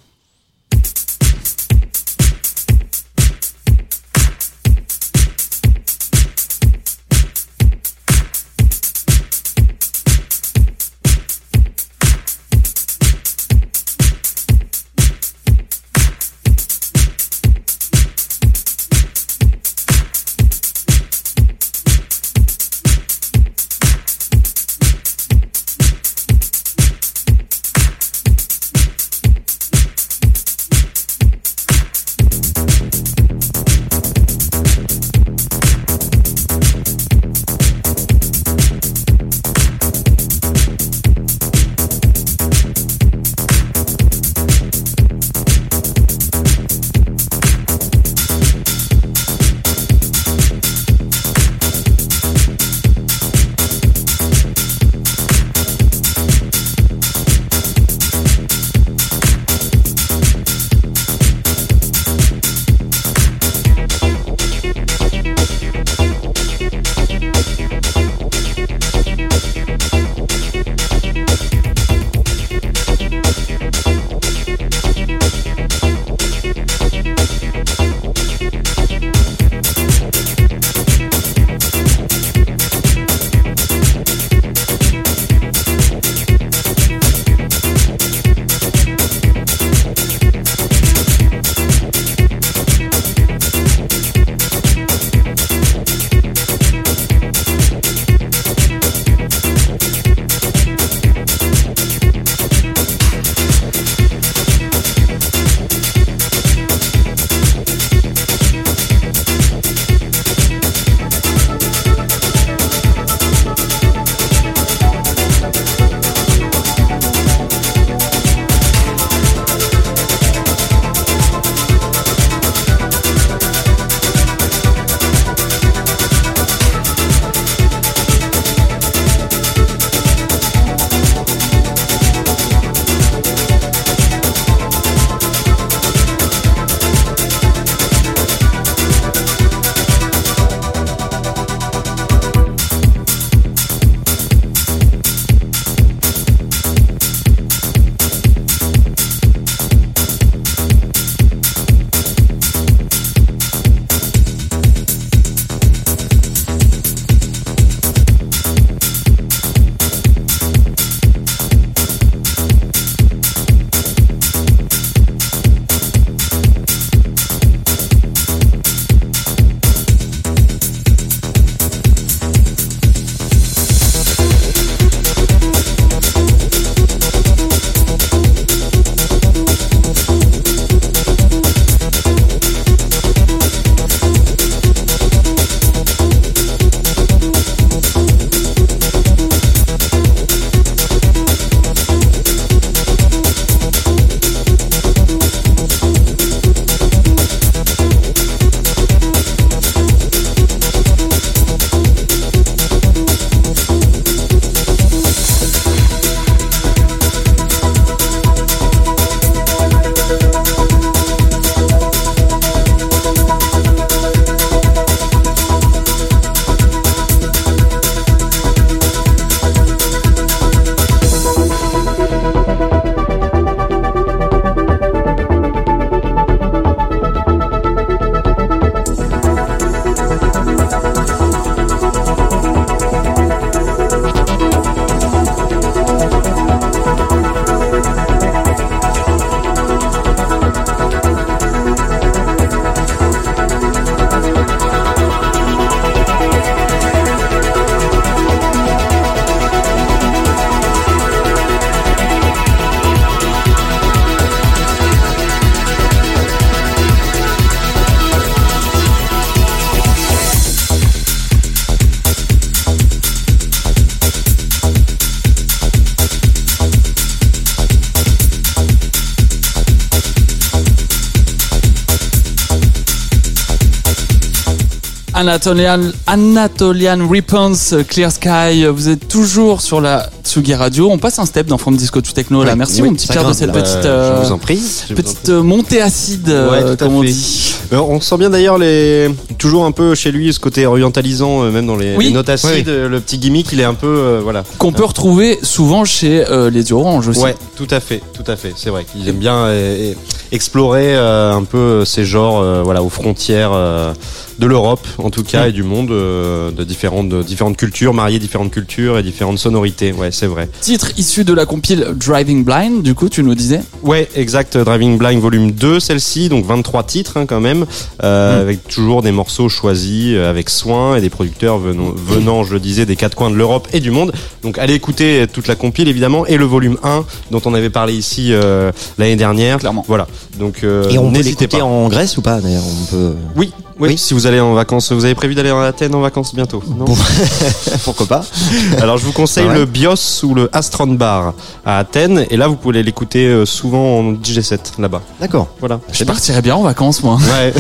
[275.34, 278.66] Anatolian, Anatolian Response, Clear Sky.
[278.66, 280.90] Vous êtes toujours sur la Tsugi Radio.
[280.90, 282.44] On passe un step dans From Disco to Techno.
[282.44, 283.62] Là, merci oui, mon petit Pierre de cette là.
[283.62, 284.58] petite, Euh, je vous en prie.
[284.88, 287.10] je vous en petite montée acide, euh, Ouais, tout à comme on fait.
[287.10, 287.54] dit.
[287.72, 291.68] On sent bien d'ailleurs les toujours un peu chez lui ce côté orientalisant euh, même
[291.68, 292.06] dans les, Oui.
[292.08, 294.72] les notes acides Oui, euh, le petit gimmick il est un peu euh, voilà Qu'on
[294.72, 297.20] peut retrouver souvent chez euh, les Orange aussi.
[297.22, 299.94] ouais tout à fait tout à fait c'est vrai qu'il aime bien euh,
[300.32, 303.94] explorer euh, un peu ces genres euh, voilà aux frontières euh,
[304.40, 308.20] de l'Europe en tout cas et du monde euh, de différentes de différentes cultures marier
[308.20, 312.82] différentes cultures et différentes sonorités ouais c'est vrai Titre issu de la compile Driving Blind,
[312.82, 313.62] du coup, tu nous disais.
[313.84, 314.58] Ouais, exact.
[314.58, 317.66] Driving Blind volume 2, celle-ci, donc 23 titres hein, quand même,
[318.04, 322.54] euh, avec toujours des morceaux choisis euh, avec soin et des producteurs venant, venant, je
[322.54, 324.12] le disais, des quatre coins de l'Europe et du monde.
[324.44, 327.94] Donc allez écouter toute la compile évidemment et le volume 1 dont on avait parlé
[327.94, 329.60] ici euh, l'année dernière.
[329.60, 329.84] Clairement.
[329.88, 330.08] Voilà.
[330.40, 331.64] Donc euh, Et on peut l'écouter pas.
[331.64, 333.14] en Grèce ou pas d'ailleurs On peut.
[333.36, 333.98] Oui, oui, Oui.
[333.98, 336.62] Si vous allez en vacances, vous avez prévu d'aller en Athènes en vacances bientôt.
[336.78, 336.86] Non
[337.84, 338.22] Pourquoi pas
[338.82, 341.34] Alors je vous conseille Ah ouais le BIOS ou le Astron Bar
[341.66, 345.02] à Athènes et là vous pouvez l'écouter euh, souvent en DJ7 là-bas.
[345.20, 345.48] D'accord.
[345.60, 345.80] Voilà.
[345.92, 347.18] Je partirais bien en vacances, moi.
[347.32, 347.54] Ouais.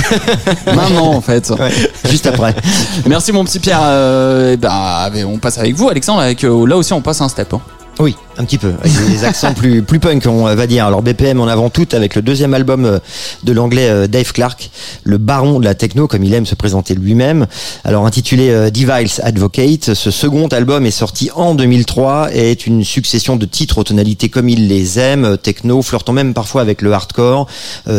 [0.75, 1.49] Maintenant, en fait.
[1.51, 1.71] Ouais.
[2.09, 2.55] Juste après.
[3.07, 3.79] Merci, mon petit Pierre.
[3.81, 6.21] Euh, eh ben, on passe avec vous, Alexandre.
[6.21, 7.53] Avec, euh, là aussi, on passe un step.
[7.53, 7.61] hein.
[7.99, 10.85] Oui, un petit peu, avec des accents plus punk, on va dire.
[10.85, 12.99] Alors BPM en avant tout avec le deuxième album euh,
[13.43, 14.71] de l'anglais euh, Dave Clark,
[15.03, 17.47] le baron de la techno comme il aime se présenter lui-même.
[17.83, 22.85] Alors intitulé euh, Device Advocate, ce second album est sorti en 2003 et est une
[22.85, 26.93] succession de titres aux tonalités comme il les aime, techno, flirtant même parfois avec le
[26.93, 27.45] hardcore,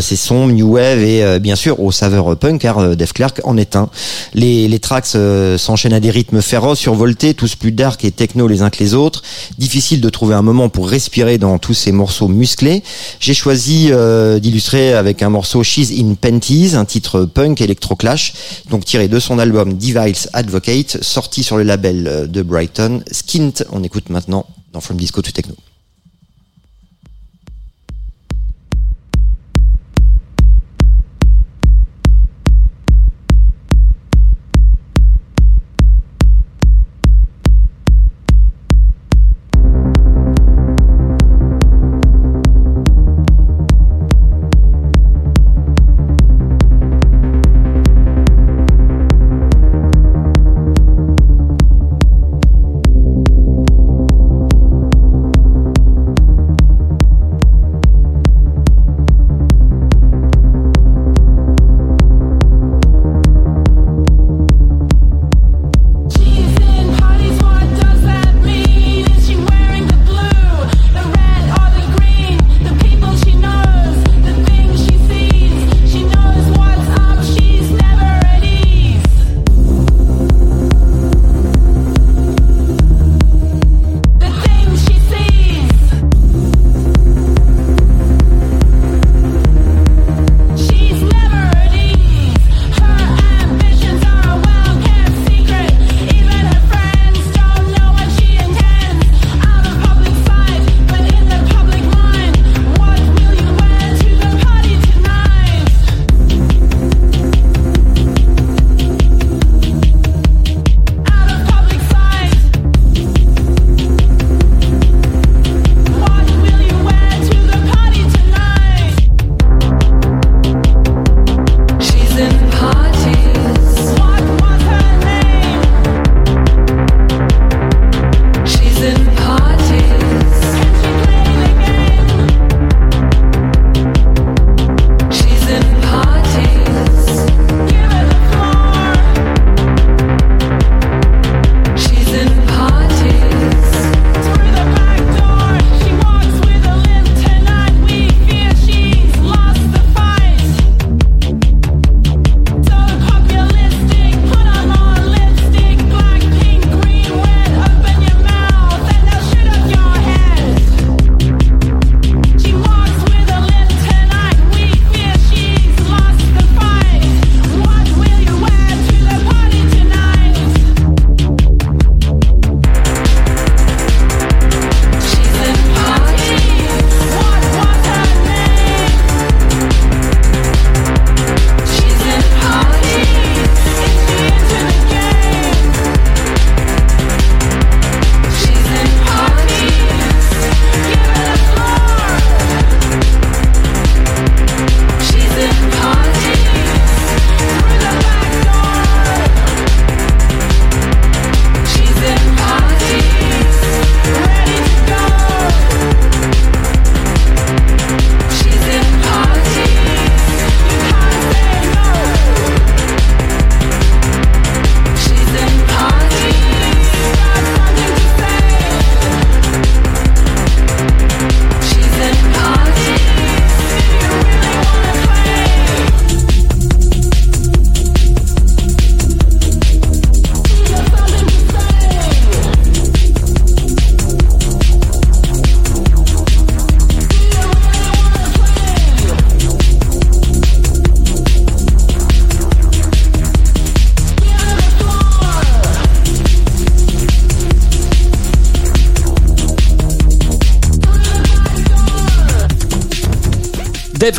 [0.00, 3.76] ses sons new wave et bien sûr aux saveurs punk car Dave Clark en est
[3.76, 3.90] un.
[4.32, 5.16] Les les tracks
[5.58, 8.94] s'enchaînent à des rythmes féroces, survoltés, tous plus dark et techno les uns que les
[8.94, 9.22] autres.
[9.58, 12.82] Difficile de trouver un moment pour respirer dans tous ces morceaux musclés.
[13.19, 18.32] J'ai choisi euh, d'illustrer avec un morceau She's in Panties, un titre punk électroclash,
[18.70, 23.65] donc tiré de son album Device Advocate, sorti sur le label euh, de Brighton, Skint.
[23.73, 25.55] On écoute maintenant dans From Disco to Techno.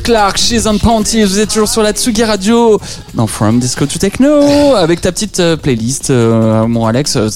[0.02, 2.80] Dave Clark, She's on Panty, vous êtes toujours sur la Tsugi Radio
[3.14, 7.16] dans From Disco to Techno avec ta petite euh, playlist, euh, mon Alex.
[7.18, 7.30] euh,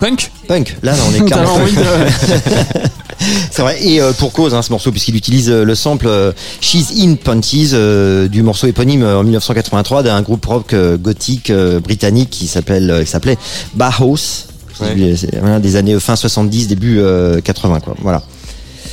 [0.00, 0.76] punk Punk.
[0.82, 1.84] Là, on est T'as clairement envie punk.
[1.84, 2.80] de-
[3.52, 3.76] C'est vrai.
[3.84, 7.14] Et euh, pour cause, hein, ce morceau, puisqu'il utilise euh, le sample euh, She's in
[7.14, 12.30] Panties euh, du morceau éponyme euh, en 1983 d'un groupe rock euh, gothique euh, britannique
[12.30, 13.38] qui s'appelle, euh, qui s'appelait
[13.74, 14.46] Bauhaus.
[14.80, 15.14] Ouais.
[15.16, 17.94] C'est voilà, des années fin 70, début euh, 80, quoi.
[18.02, 18.22] Voilà.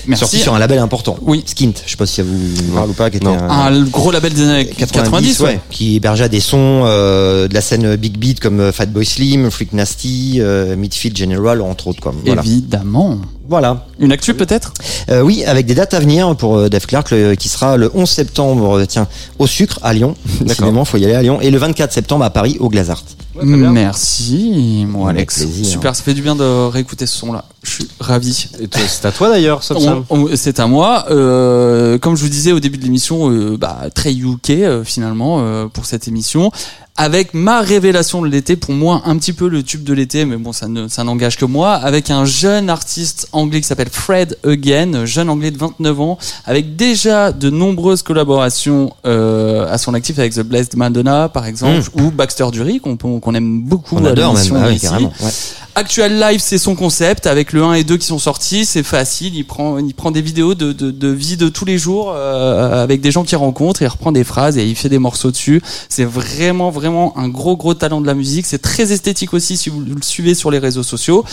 [0.03, 0.39] Sorti Merci.
[0.39, 1.17] sur un label important.
[1.21, 1.43] Oui.
[1.45, 1.71] Skint.
[1.85, 3.09] Je sais pas si ça vous parle ou pas.
[3.09, 5.59] Qui était un- Un gros label des années 90, ouais.
[5.71, 9.73] qui hébergeait des sons euh, de la scène Big Beat comme euh, Fatboy Slim, Freak
[9.73, 12.01] Nasty, euh, Midfield General, entre autres.
[12.01, 12.13] Quoi.
[12.25, 12.41] Voilà.
[12.41, 13.17] Évidemment.
[13.47, 13.85] voilà.
[13.99, 14.73] Une actu peut-être?
[15.09, 17.89] Euh, oui, avec des dates à venir pour euh, Dave Clark, le- qui sera le
[17.93, 19.07] 11 septembre, euh, tiens,
[19.39, 20.15] au Sucre à Lyon.
[20.41, 21.39] Décidément, faut y aller à Lyon.
[21.41, 23.03] Et le 24 septembre à Paris, au Glazart.
[23.41, 25.35] Merci, mon Avec Alex.
[25.43, 25.65] plaisir.
[25.65, 27.45] Super, ça fait du bien de réécouter ce son-là.
[27.63, 28.49] Je suis ravi.
[28.87, 29.61] C'est à toi d'ailleurs,
[30.35, 31.05] C'est à moi.
[31.09, 35.39] Euh, comme je vous disais au début de l'émission, euh, bah, très UK euh, finalement
[35.39, 36.51] euh, pour cette émission.
[36.95, 40.37] Avec ma révélation de l'été, pour moi un petit peu le tube de l'été, mais
[40.37, 44.37] bon ça ne ça n'engage que moi, avec un jeune artiste anglais qui s'appelle Fred
[44.45, 50.19] Again, jeune anglais de 29 ans, avec déjà de nombreuses collaborations euh, à son actif
[50.19, 53.97] avec The Blessed Madonna par exemple, ou Baxter Dury qu'on qu'on aime beaucoup.
[53.97, 54.55] On adore même.
[54.55, 54.85] Ah oui, ici.
[54.85, 55.13] carrément.
[55.19, 55.31] Ouais.
[55.75, 57.25] Actual Live, c'est son concept.
[57.25, 59.35] Avec le 1 et 2 qui sont sortis, c'est facile.
[59.35, 62.83] Il prend, il prend des vidéos de, de, de vie de tous les jours euh,
[62.83, 63.81] avec des gens qu'il rencontre.
[63.81, 65.63] Il reprend des phrases et il fait des morceaux dessus.
[65.89, 68.45] C'est vraiment, vraiment un gros, gros talent de la musique.
[68.45, 71.23] C'est très esthétique aussi si vous le suivez sur les réseaux sociaux.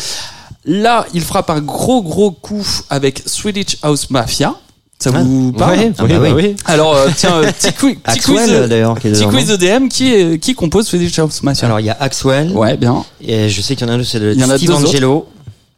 [0.64, 4.54] Là, il frappe un gros, gros coup avec Swedish House Mafia.
[4.98, 6.30] Ça vous parle Ouais, Ah oui, bah oui.
[6.34, 6.56] oui.
[6.66, 10.54] Alors, euh, tiens, euh, petit quiz, petit quiz, euh, petit quiz EDM qui, est- qui
[10.54, 11.66] compose Swedish House Mafia.
[11.66, 12.50] Alors, il y a Axwell.
[12.52, 13.02] ouais, bien.
[13.22, 14.72] Et je sais qu'il y en a un, c'est le Il y en a Steve.
[14.74, 15.26] Angelo.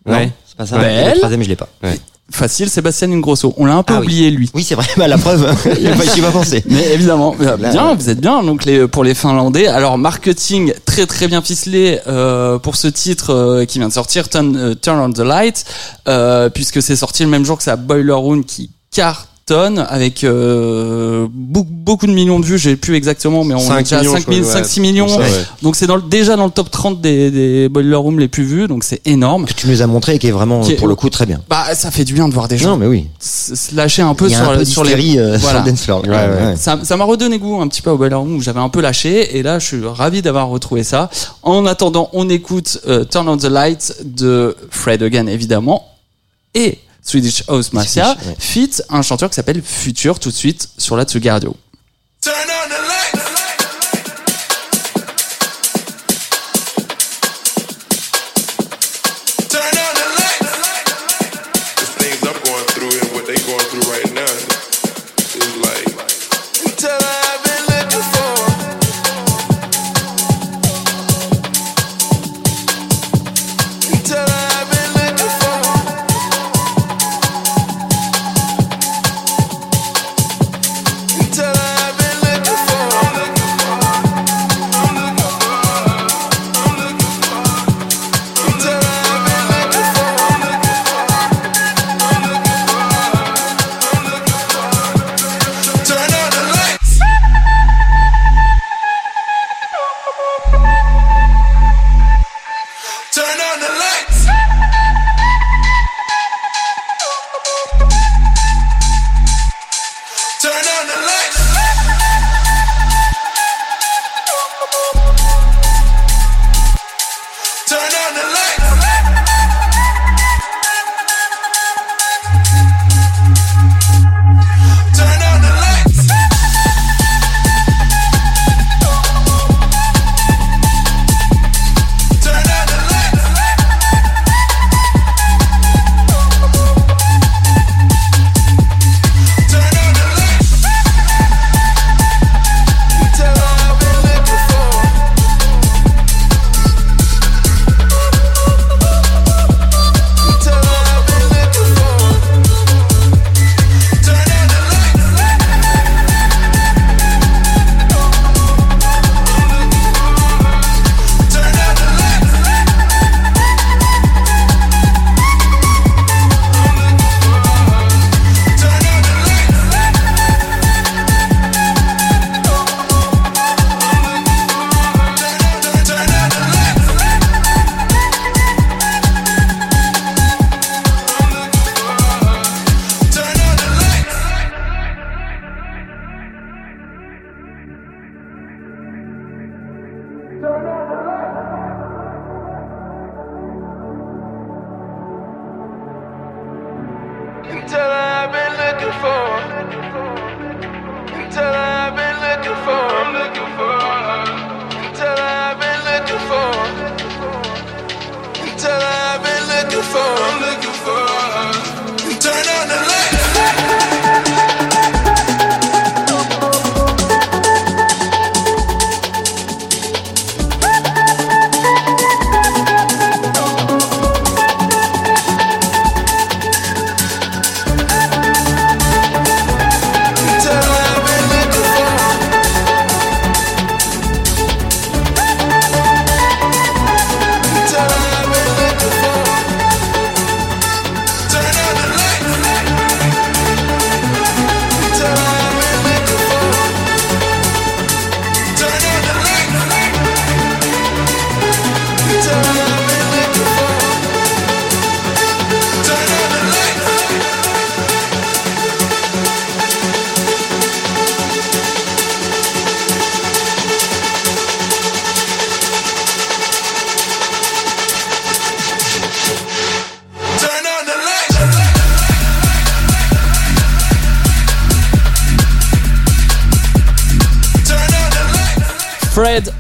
[0.05, 0.33] Non, Ouais.
[0.45, 0.77] c'est pas ça.
[0.91, 1.69] Et Le troisième, je l'ai pas.
[2.33, 3.55] Facile, Sébastien Ingrosso.
[3.57, 4.07] On l'a un peu Ah oui.
[4.07, 4.51] oublié, lui.
[4.55, 4.87] Oui, c'est vrai.
[4.97, 5.47] Bah, la preuve.
[5.81, 6.63] Il a pas, pas pensé.
[6.67, 8.43] Mais évidemment, euh, bien, vous êtes bien.
[8.43, 9.67] Donc les pour les Finlandais.
[9.67, 14.29] Alors marketing très très bien ficelé euh, pour ce titre euh, qui vient de sortir,
[14.29, 15.65] Turn, euh, Turn on the Light,
[16.09, 18.71] euh, puisque c'est sorti le même jour que sa Boiler Room qui
[19.47, 22.59] cartonne avec euh, beaucoup, beaucoup de millions de vues.
[22.59, 24.53] J'ai plus exactement, mais on est 5 déjà à millions, 5, je crois, 000, ouais.
[24.53, 25.09] 5 6 millions.
[25.09, 25.27] Ça, ouais.
[25.63, 28.45] Donc c'est dans le- déjà dans le top 30 des, des Boiler Room les plus
[28.45, 28.69] vus.
[28.69, 29.47] Donc c'est énorme.
[29.47, 31.27] Que tu nous as montré et qui est vraiment, Qui est- pour le coup, très
[31.27, 31.41] bien.
[31.49, 33.07] Bah ça fait du bien de voir des gens Non, mais oui.
[33.21, 35.59] se lâcher un peu sur un peu sur les euh, Voilà.
[35.59, 36.03] sur le dance floor.
[36.05, 36.57] Ouais, ouais.
[36.57, 38.81] ça ça m'a redonné goût un petit peu au Boiler Room où j'avais un peu
[38.81, 41.11] lâché et là je suis ravi d'avoir retrouvé ça.
[41.43, 45.89] En attendant, on écoute euh, Turn on the Light de Fred Again évidemment
[46.55, 48.37] et Swedish House Mafia Swedish, ouais.
[48.39, 51.57] fit un chanteur qui s'appelle Future tout de suite sur la Tsugi Radio.
[52.21, 53.32] Turn on the lights.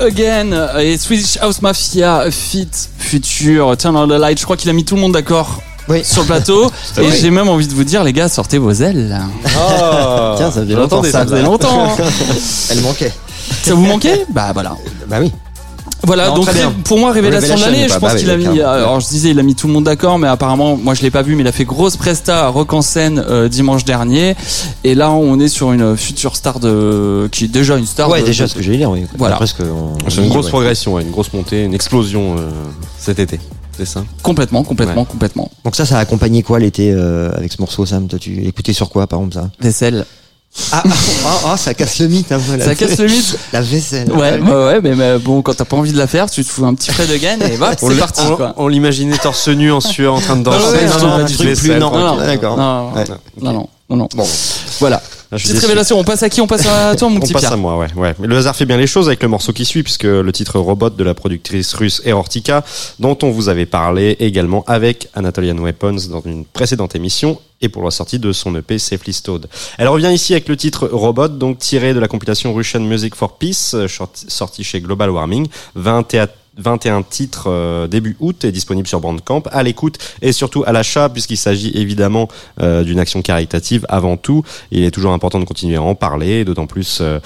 [0.03, 2.69] Again et Swedish House Mafia Fit
[2.99, 4.39] Future Turn on the Light.
[4.39, 6.03] Je crois qu'il a mis tout le monde d'accord Oui.
[6.05, 6.67] sur le plateau.
[6.99, 7.13] et Oui.
[7.21, 9.17] j'ai même envie de vous dire, les gars, sortez vos ailes.
[9.57, 11.97] Ah, Tiens, ça faisait longtemps, Ça faisait longtemps.
[12.71, 13.13] Elle manquait.
[13.63, 14.25] Ça vous manquait?
[14.31, 14.77] Bah voilà.
[15.09, 15.31] Bah oui.
[16.05, 16.49] Voilà, Non, donc
[16.83, 18.69] pour moi révélation de l'année, ou je pense Bah qu'il a mis clairement.
[18.73, 21.13] alors je disais il a mis tout le monde d'accord mais apparemment moi je l'ai
[21.13, 24.35] pas vu mais il a fait grosse presta à Rock en scène euh, dimanche dernier
[24.85, 28.21] et là on est sur une future star de qui est déjà une star Ouais,
[28.21, 29.05] de- déjà ce que j'allais dire, oui.
[29.19, 29.39] Voilà.
[29.41, 30.51] On- C'est une grosse ouais.
[30.51, 32.51] progression, ouais, une grosse montée, une explosion euh,
[32.99, 33.39] cet été.
[33.77, 35.09] C'est ça complètement complètement Ouais.
[35.11, 35.51] complètement.
[35.65, 38.07] Donc ça, ça a accompagné quoi l'été euh, avec ce morceau, Sam?
[38.07, 39.51] Toi, tu écoutais sur quoi, par exemple, ça?
[39.61, 40.05] Vaisselle.
[40.73, 40.83] ah,
[41.25, 42.57] ah, ah, ça casse le mythe un peu.
[42.59, 43.39] la- Ça casse le mythe.
[43.55, 44.13] La vaisselle.
[44.13, 46.51] Ouais, ouais, ouais, mais, mais bon, quand t'as pas envie de la faire, tu te
[46.51, 48.53] fous un petit Fred Again et voilà, On c'est parti, on- quoi.
[48.59, 50.85] On l'imaginait torse nu en sueur en train de danser.
[51.01, 52.59] non, non, non, non, d'accord.
[52.59, 53.05] Non, Ouais.
[53.41, 54.23] non, non, non, non.
[54.25, 54.29] Bon.
[54.81, 55.03] Voilà.
[55.35, 55.65] Ah, Petite déçu.
[55.65, 57.53] révélation, on passe à qui On passe à toi, mon On petit passe Pierre.
[57.53, 58.15] à moi, ouais, ouais.
[58.19, 60.59] Mais le hasard fait bien les choses avec le morceau qui suit, puisque le titre
[60.59, 62.65] Robot de la productrice russe Erortica,
[62.99, 67.83] dont on vous avait parlé également avec Anatolian Weapons dans une précédente émission, et pour
[67.85, 69.47] la sortie de son EP Safely Stowed.
[69.79, 73.39] Elle revient ici avec le titre Robot, donc tiré de la compilation Russian Music for
[73.39, 73.75] Peace,
[74.29, 75.47] sortie chez Global Warming,
[75.77, 76.27] 21
[76.59, 81.09] 21 titres euh, début août et disponible sur Bandcamp à l'écoute et surtout à l'achat
[81.09, 82.29] puisqu'il s'agit évidemment
[82.61, 84.43] euh, d'une action caritative avant tout.
[84.71, 87.19] Il est toujours important de continuer à en parler d'autant plus euh,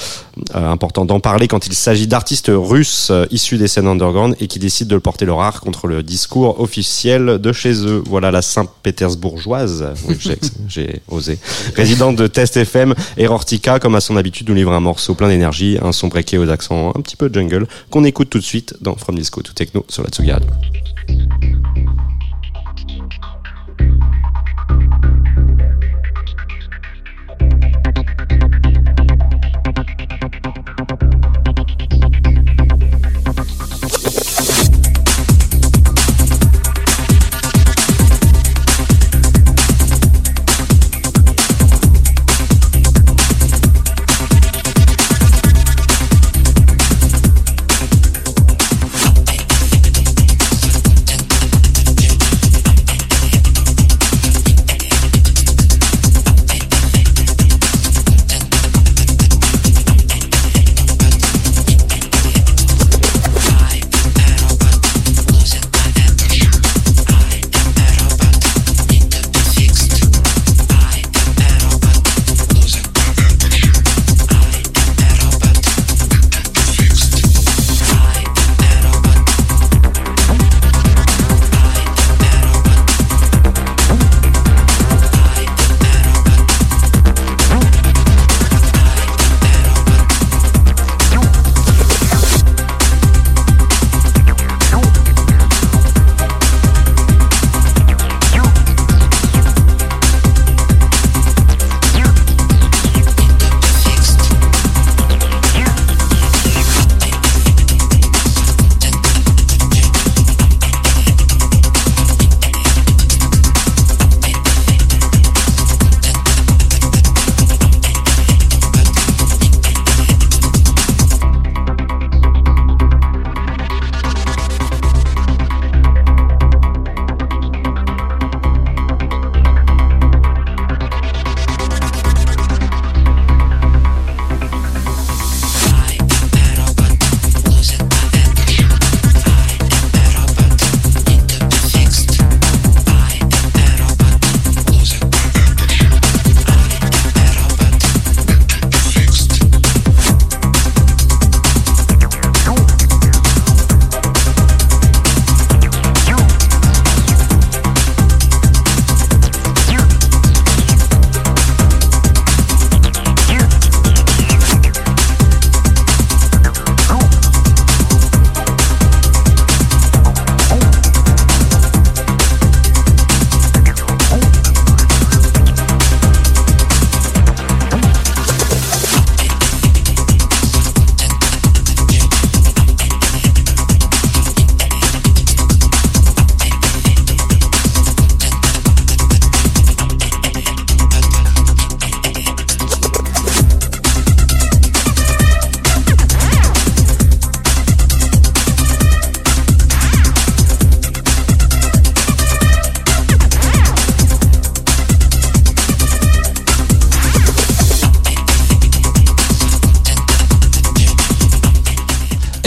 [0.55, 4.47] euh, important d'en parler quand il s'agit d'artistes russes euh, issus des scènes underground et
[4.47, 8.03] qui décident de le porter leur art contre le discours officiel de chez eux.
[8.07, 9.93] Voilà la Saint-Pétersbourgeoise.
[10.09, 10.39] Oui, j'ai-
[10.69, 11.39] j'ai osé.
[11.74, 15.78] Résidente de Test FM Erortica comme à son habitude nous livre un morceau plein d'énergie
[15.82, 18.94] un son breaké aux accents un petit peu jungle qu'on écoute tout de suite dans
[18.97, 20.30] From Disco to Techno sur la Tsugi.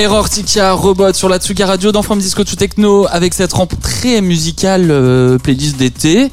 [0.10, 4.88] Errortica Robot sur la Tsuga Radio dans From Disco to Techno avec cette rentrée musicale
[4.90, 6.32] euh, playlist d'été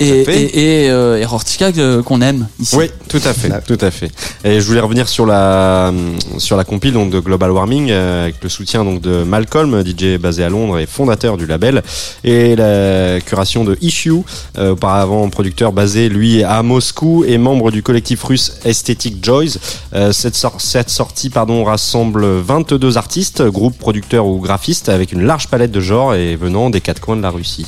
[0.00, 2.74] et, et, et, euh, Errortica euh, qu'on aime ici.
[2.74, 4.10] Oui, tout à fait, tout à fait.
[4.44, 5.92] Et je voulais revenir sur la
[6.38, 10.16] sur la compile donc de Global Warming euh, avec le soutien donc de Malcolm, DJ
[10.18, 11.82] basé à Londres et fondateur du label,
[12.24, 14.22] et la curation de Issue,
[14.58, 19.58] euh, auparavant producteur basé lui à Moscou et membre du collectif russe Aesthetic Joys.
[19.94, 25.48] Euh, cette, cette sortie pardon rassemble 22 artistes, groupes, producteurs ou graphistes avec une large
[25.48, 27.66] palette de genres et venant des quatre coins de la Russie.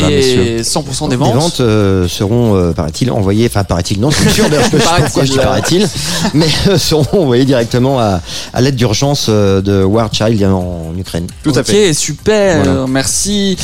[0.00, 0.42] Voilà, messieurs.
[0.58, 1.34] et 100% des Les ventes.
[1.34, 5.00] ventes euh, seront, euh, paraît-il, envoyées, enfin paraît-il, non, c'est sûr, d'ailleurs, je sais pas
[5.02, 5.88] pourquoi je dis paraît-il,
[6.34, 8.20] mais euh, seront envoyées directement à,
[8.52, 11.26] à l'aide d'urgence de War Child en Ukraine.
[11.42, 11.92] Tout à ok, fait.
[11.94, 12.86] super, Voilà.
[12.86, 13.56] merci.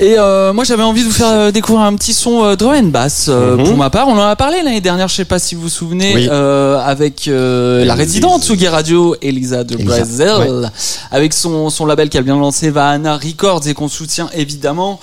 [0.00, 2.74] Et euh, moi j'avais envie de vous faire euh, découvrir un petit son euh, drum
[2.74, 3.64] and bass euh, Mhm.
[3.64, 4.08] pour ma part.
[4.08, 6.28] On en a parlé l'année dernière, je sais pas si vous vous souvenez, Oui.
[6.30, 7.94] euh, avec euh, la Elisa.
[7.94, 10.70] résidente Sugi Radio, Elisa de Elisa, Brazil,
[11.12, 14.98] avec son, son label qu'elle vient de lancer, Vahana Records, et qu'on soutient évidemment.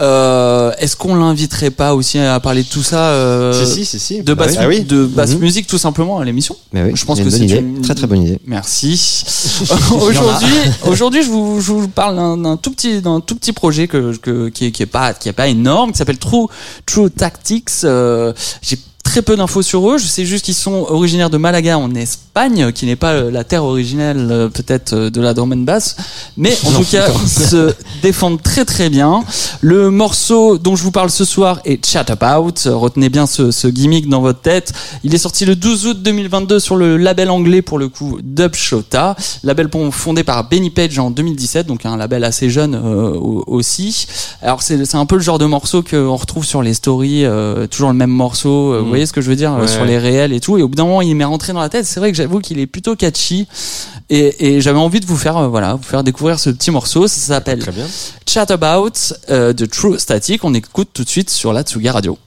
[0.00, 3.98] Euh, Est-ce qu'on l'inviterait pas aussi à parler de tout ça euh, Si, si, si,
[3.98, 4.22] si.
[4.22, 4.58] de Bah basse, oui.
[4.62, 4.80] Ah oui.
[4.84, 5.40] de basse Mhm.
[5.40, 8.38] musique tout simplement à l'émission oui, Je pense que c'est une- très très bonne idée.
[8.46, 8.90] Merci.
[10.00, 10.54] aujourd'hui,
[10.86, 14.16] aujourd'hui, je vous, je vous parle d'un d'un tout petit, d'un tout petit projet que,
[14.16, 16.46] que qui, est, qui est pas, qui est pas énorme, qui s'appelle True
[16.86, 17.70] True Tactics.
[17.84, 18.32] Euh,
[18.62, 19.98] J'ai très peu d'infos sur eux.
[19.98, 22.29] Je sais juste qu'ils sont originaires de Malaga en Espagne,
[22.74, 25.96] qui n'est pas euh, la terre originelle euh, peut-être euh, de la drum and bass,
[26.36, 29.22] mais en tout cas se défendent très très bien.
[29.60, 32.54] Le morceau dont je vous parle ce soir est Chat About.
[32.66, 34.72] Retenez bien ce, ce gimmick dans votre tête.
[35.04, 38.54] Il est sorti le 12 août 2022 sur le label anglais pour le coup Dub
[38.54, 43.44] Shota, label fondé par Benny Page en 2017, donc un label assez jeune euh, au-
[43.48, 44.06] aussi.
[44.40, 47.90] Alors c'est un peu le genre de morceau qu'on retrouve sur les stories, euh, toujours
[47.90, 48.72] le même morceau.
[48.72, 49.66] euh, Vous voyez ce que je veux dire Ouais.
[49.68, 50.56] sur les réels et tout.
[50.58, 51.84] Et au bout d'un moment, il m'est rentré dans la tête.
[51.84, 53.48] C'est vrai que j'avoue qu'il est plutôt catchy.
[54.08, 57.08] Et, et j'avais envie de vous faire euh, voilà, vous faire découvrir ce petit morceau.
[57.08, 57.64] Ça s'appelle.
[58.26, 58.92] Chat About
[59.30, 60.44] euh, de True Static.
[60.44, 62.18] On écoute tout de suite sur la Tsuga Radio.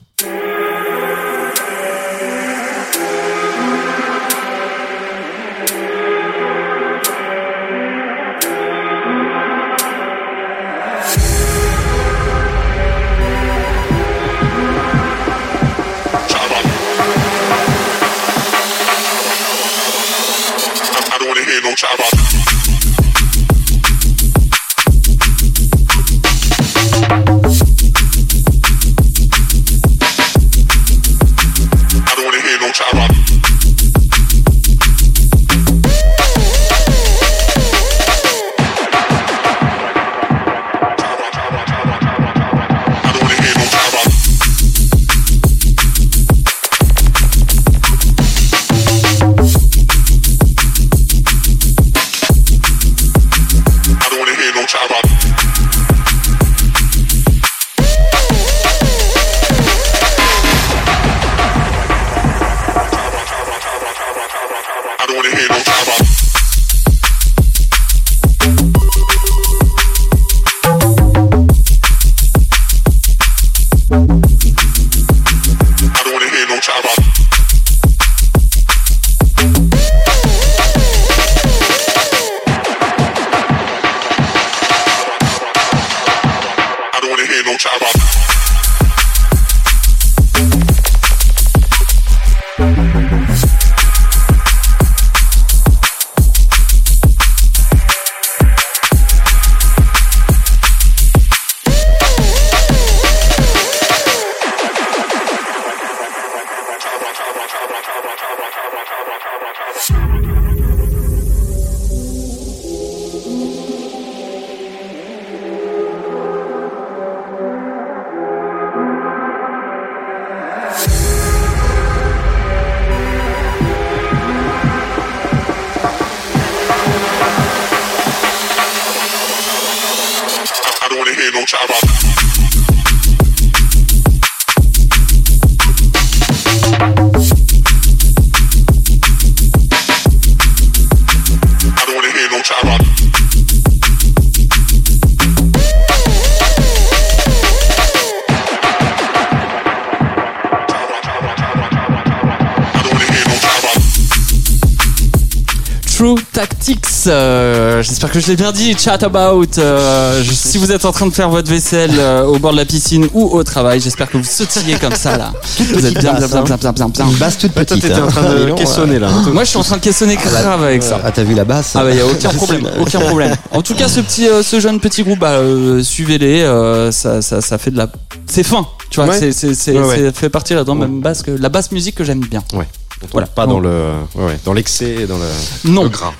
[157.06, 159.44] Euh, j'espère que je l'ai bien dit, chat about.
[159.58, 162.56] euh, je- si vous êtes en train de faire votre vaisselle euh, au bord de
[162.56, 165.32] la piscine ou au travail, j'espère que vous sautillez comme ça là.
[165.58, 166.44] Vous êtes bien, bien, basse, bien, hein.
[166.44, 167.06] bien, bien, bien, bien.
[167.06, 167.82] Une basse toute Toi, petite.
[167.82, 168.04] t'étais hein.
[168.04, 169.08] en train de donc, caissonner là.
[169.10, 169.30] hein.
[169.32, 171.00] Moi, je suis en train de caissonner grave avec ça.
[171.04, 173.34] Ah, t'as vu la basse Ah bah y a aucun problème, aucun problème.
[173.52, 177.22] En tout cas, ce petit, euh, ce jeune petit groupe, bah, euh, suivez-les, euh, ça,
[177.22, 177.88] ça, ça fait de la,
[178.26, 179.18] c'est fin, tu vois, Ouais.
[179.18, 179.96] c'est, c'est, c'est, Ouais, ouais.
[179.96, 180.80] c'est- fait partie là-dedans, Ouais.
[180.86, 182.42] même basse que la basse musique que j'aime bien.
[182.52, 182.66] Ouais.
[183.12, 183.26] Voilà.
[183.26, 183.68] Pas dans le,
[184.14, 185.82] ouais, ouais, dans l'excès, dans le, Non.
[185.84, 186.12] le gras.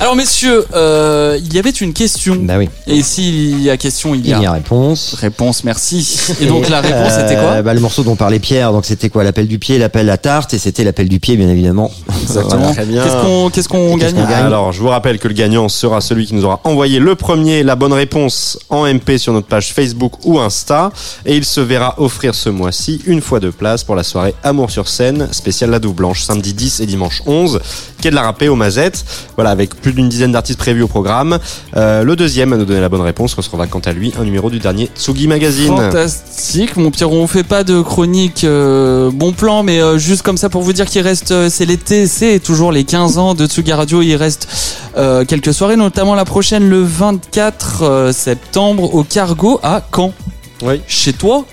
[0.00, 2.36] Alors messieurs, euh, il y avait une question.
[2.40, 2.68] Bah oui.
[2.86, 5.14] Et s'il y a question, il y a, Il y a réponse.
[5.14, 5.64] réponse.
[5.64, 6.34] Merci.
[6.40, 9.08] Et donc la réponse c'était quoi Euh, bah, Le morceau dont parlait Pierre, donc c'était
[9.08, 11.90] quoi L'appel du pied, l'appel à tarte, et c'était l'appel du pied, bien évidemment.
[12.22, 12.72] Exactement.
[12.72, 13.02] Très bien.
[13.02, 16.34] Qu'est-ce qu'on, qu'est-ce qu'on gagne Alors, je vous rappelle que le gagnant sera celui qui
[16.34, 20.38] nous aura envoyé le premier la bonne réponse en MP sur notre page Facebook ou
[20.38, 20.92] Insta.
[21.26, 24.70] Et il se verra offrir ce mois-ci une fois de place pour la soirée Amour
[24.70, 27.58] sur scène, spéciale La Douve Blanche, samedi 10 et dimanche 11,
[28.00, 29.04] quai de la Râpée aux Mazettes.
[29.34, 31.38] Voilà, avec plus d'une dizaine d'artistes prévus au programme.
[31.76, 34.50] Euh, le deuxième à nous donner la bonne réponse recevra quant à lui un numéro
[34.50, 35.76] du dernier Tsugi Magazine.
[35.76, 37.16] Fantastique, mon Pierrot.
[37.16, 40.72] On fait pas de chronique euh, bon plan, mais euh, juste comme ça pour vous
[40.72, 44.02] dire qu'il reste, c'est l'été, c'est toujours les 15 ans de Tsugi Radio.
[44.02, 44.48] Il reste
[45.28, 50.12] quelques soirées, notamment la prochaine le 24 euh, septembre au Cargo à Caen.
[50.62, 50.80] Oui.
[50.86, 51.44] Chez toi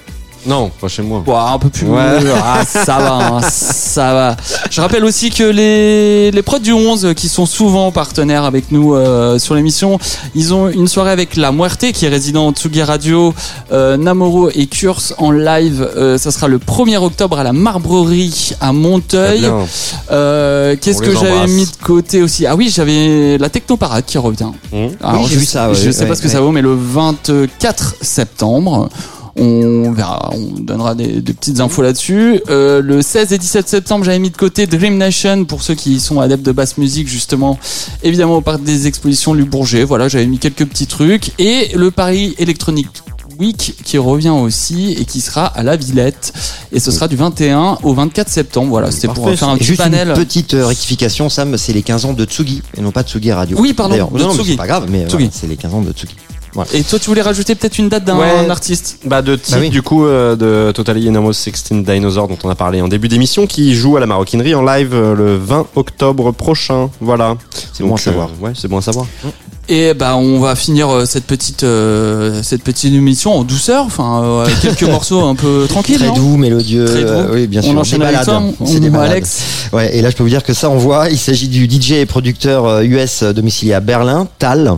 [0.45, 1.23] Non, pas chez moi.
[1.25, 1.87] Ouah, un peu plus.
[1.87, 2.19] Ouais.
[2.43, 4.37] Ah, ça va, hein, ça va.
[4.69, 8.93] Je rappelle aussi que les, les prods du 11, qui sont souvent partenaires avec nous
[8.95, 9.97] euh, sur l'émission,
[10.35, 13.33] ils ont une soirée avec La Muerte, qui est résident de Tsugi Radio,
[13.71, 15.87] euh, Namoro et Curse en live.
[15.95, 19.49] Euh, ça sera le 1er octobre à la Marbrerie à Monteuil.
[20.11, 22.45] Euh, Qu'est-ce que j'avais mis de côté aussi?
[22.45, 24.51] Ah oui, j'avais la Technoparade qui revient.
[24.71, 24.77] Mmh.
[25.03, 26.33] Alors, j'ai je vu sais- ça, ouais, je sais ouais, pas ce que ouais.
[26.33, 28.89] ça vaut, mais le 24 septembre,
[29.37, 32.39] on verra, on donnera des, des petites infos là-dessus.
[32.49, 35.99] Euh, le 16 et 17 septembre, j'avais mis de côté Dream Nation pour ceux qui
[35.99, 37.59] sont adeptes de basse musique, justement.
[38.03, 39.83] Évidemment, au parc des expositions Lu Bourget.
[39.83, 41.31] Voilà, j'avais mis quelques petits trucs.
[41.39, 42.87] Et le Paris Electronic
[43.37, 46.31] Week qui revient aussi et qui sera à la Villette.
[46.71, 48.69] Et ce sera du 21 au 24 septembre.
[48.69, 50.07] Voilà, c'était pour faire un Et petit juste panel.
[50.07, 53.09] une petite euh, rectification, Sam, c'est les 15 ans de Tsugi, et non pas de
[53.09, 53.57] Tsugi Radio.
[53.59, 56.15] Oui, pardon, non, c'est pas grave, mais voilà, c'est les 15 ans de Tsugi.
[56.73, 58.49] Et toi, tu voulais rajouter peut-être une date d'un Ouais.
[58.49, 59.69] artiste Bah de type Bah oui.
[59.69, 63.45] du coup euh, de Totally Enormous 16 Dinosaur dont on a parlé en début d'émission
[63.47, 66.89] qui joue à la maroquinerie en live euh, le 20 octobre prochain.
[67.01, 67.35] Voilà.
[67.73, 68.29] C'est bon à Donc, savoir.
[68.41, 69.05] euh, ouais, c'est bon à savoir.
[69.67, 74.21] Et bah on va finir euh, cette petite euh, cette petite émission en douceur, enfin
[74.23, 75.97] euh, quelques morceaux un peu tranquilles.
[75.97, 76.85] Très doux, mélodieux.
[76.85, 77.07] Très doux.
[77.07, 77.79] euh, oui, bien On sûr.
[77.79, 78.93] enchaîne Des avec toi, on- des on-.
[78.99, 79.39] Alex.
[79.73, 81.09] Ouais, et là, je peux vous dire que ça, on voit.
[81.09, 84.71] Il s'agit du DJ et producteur euh, US domicilié à Berlin, Tal,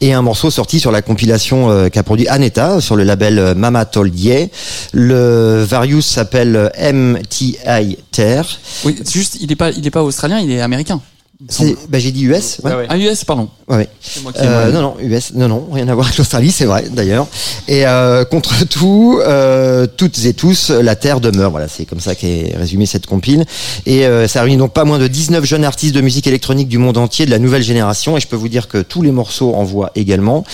[0.00, 3.54] et un morceau sorti sur la compilation euh, qu'a produit Aneta sur le label euh,
[3.56, 4.46] Mama Told Yeah.
[4.92, 8.44] Le Various s'appelle euh, MTI Ter.
[8.84, 11.00] Oui, juste il est pas il est pas australien, il est américain.
[11.40, 12.60] Bah, j'ai dit US.
[12.64, 12.86] Ouais.
[12.88, 13.48] Ah US pardon.
[13.68, 13.88] Ouais, ouais.
[14.00, 16.64] C'est moi qui Euh, non, non, US, non, non, rien à voir avec l'Australie, c'est
[16.64, 17.28] vrai, d'ailleurs.
[17.68, 21.52] Et euh, contre tout, euh, toutes et tous, la Terre demeure.
[21.52, 23.44] Voilà, c'est comme ça qu'est résumé cette compile.
[23.86, 26.78] Et euh, ça réunit donc pas moins de 19 jeunes artistes de musique électronique du
[26.78, 28.16] monde entier, de la nouvelle génération.
[28.16, 30.44] Et je peux vous dire que tous les morceaux en voix également.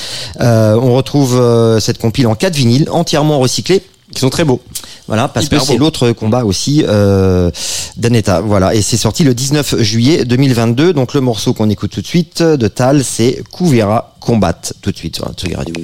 [0.42, 3.82] Euh, on retrouve euh, cette compile en 4 vinyles, entièrement recyclés.
[4.12, 4.60] Qui sont très beaux.
[5.06, 7.50] Voilà, parce Hyper que c'est l'autre combat aussi euh,
[7.96, 8.40] d'Aneta.
[8.40, 10.92] Voilà, et c'est sorti le 19 juillet 2022.
[10.94, 14.96] Donc le morceau qu'on écoute tout de suite de Tal, c'est Kuvera combattent tout de
[14.96, 15.74] suite sur un truc radio.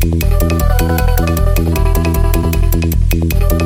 [0.00, 0.22] thank
[3.52, 3.57] you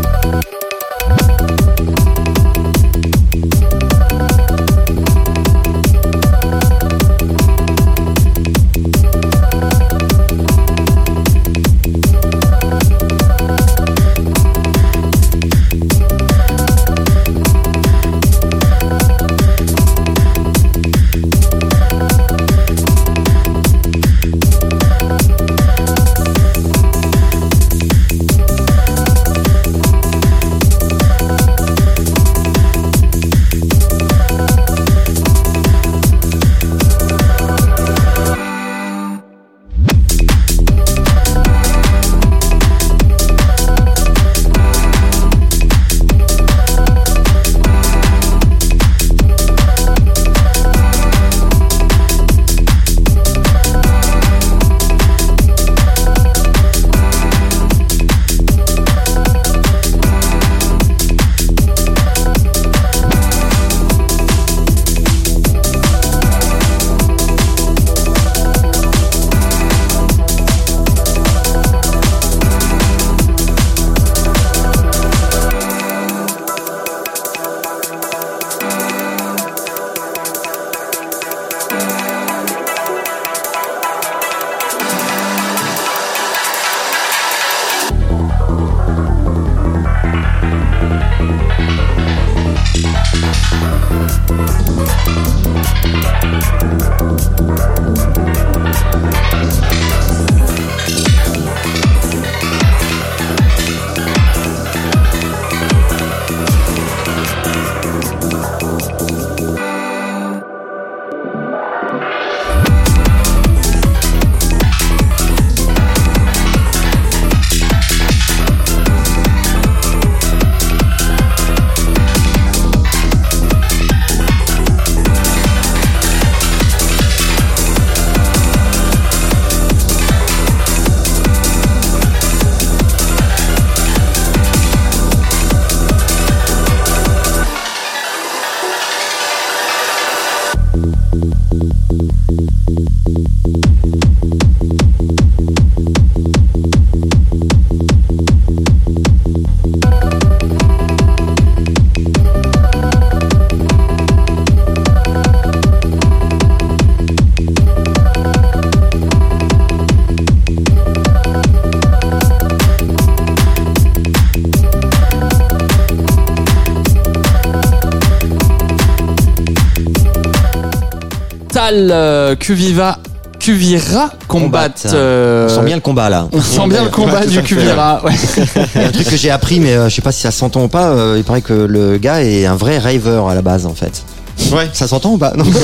[171.73, 172.99] Euh, Cuviva
[173.39, 174.69] Cuvira Combat.
[174.93, 176.29] euh, On sent bien le combat là.
[176.33, 178.01] on sent bien le combat Ouais, du Cuvira.
[178.05, 178.13] ouais.
[178.77, 180.91] Un truc que j'ai appris, mais euh, je sais pas si ça s'entend ou pas.
[180.91, 184.05] euh, il paraît que le gars est un vrai raver à la base en fait.
[184.53, 184.69] Ouais.
[184.73, 185.33] Ça s'entend ou pas?
[185.37, 185.45] Non.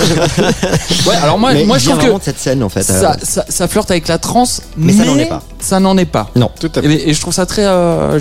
[1.07, 2.83] Ouais, alors moi, Mais moi il je trouve que de cette scène en fait.
[2.83, 5.43] ça, ça, ça flirte avec la trance, Mais ça n'en est pas.
[5.61, 6.29] Ça n'en est pas.
[6.37, 6.51] Non.
[6.61, 6.87] Tout à fait.
[6.89, 8.19] Et, et je trouve ça très, euh,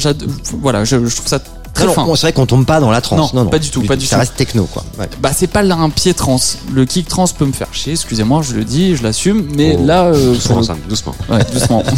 [0.61, 1.39] voilà, je, je trouve ça
[1.77, 2.05] très Non, non, fin.
[2.05, 3.19] bon, c'est vrai qu'on tombe pas dans la trance.
[3.33, 4.19] Non, Non, non, pas du tout, pas du Ça tout.
[4.21, 4.83] reste techno quoi.
[4.99, 5.07] Ouais.
[5.19, 6.39] Bah c'est pas là un pied trans.
[6.73, 9.85] Le kick trans peut me faire chier, excusez-moi, je le dis, je l'assume, mais Oh,
[9.85, 11.15] là, euh, Doucement, Sam, doucement.
[11.29, 11.83] ouais, doucement.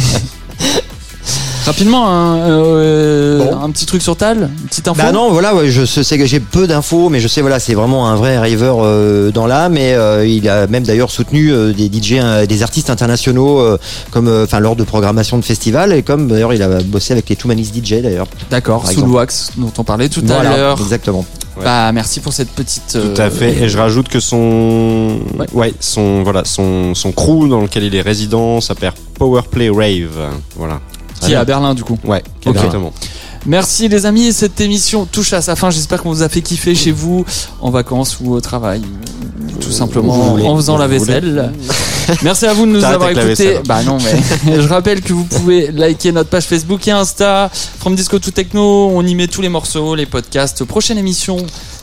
[1.66, 3.62] Rapidement, un, euh, Bon.
[3.64, 5.00] un petit truc sur Tal, une petite info.
[5.02, 7.74] Bah non, voilà, ouais, je sais que j'ai peu d'infos, mais je sais voilà, c'est
[7.74, 11.72] vraiment un vrai raver euh, dans l'âme, et euh, il a même d'ailleurs soutenu euh,
[11.72, 13.78] des DJ, euh, des artistes internationaux, euh,
[14.10, 17.28] comme, euh, enfin, lors de programmation de festivals, et comme d'ailleurs il a bossé avec
[17.28, 18.26] les Two Manis DJ d'ailleurs.
[18.50, 20.78] D'accord, sous le wax dont on parlait tout à l'heure.
[20.80, 21.24] exactement.
[21.56, 21.64] Ouais.
[21.64, 22.94] Bah merci pour cette petite.
[22.96, 23.50] euh, Tout à fait.
[23.64, 25.46] Et je rajoute que son, Ouais.
[25.52, 30.30] ouais, son, voilà, son, son crew dans lequel il est résident s'appelle Powerplay Rave.
[30.56, 30.80] Voilà.
[31.20, 31.98] Qui est à Berlin du coup.
[32.04, 32.92] Ouais, exactement.
[33.46, 35.70] Merci les amis, cette émission touche à sa fin.
[35.70, 37.24] J'espère qu'on vous a fait kiffer chez vous,
[37.62, 40.44] en vacances ou au travail, ou tout simplement vous voulez.
[40.44, 41.50] en faisant la vaisselle.
[42.22, 43.26] Merci à vous de nous avoir écoutés.
[43.26, 43.62] vaisselle.
[43.66, 47.94] Bah non, mais je rappelle que vous pouvez liker notre page Facebook et Insta, From
[47.94, 48.90] Disco to Techno.
[48.92, 50.64] On y met tous les morceaux, les podcasts.
[50.64, 51.38] Prochaine émission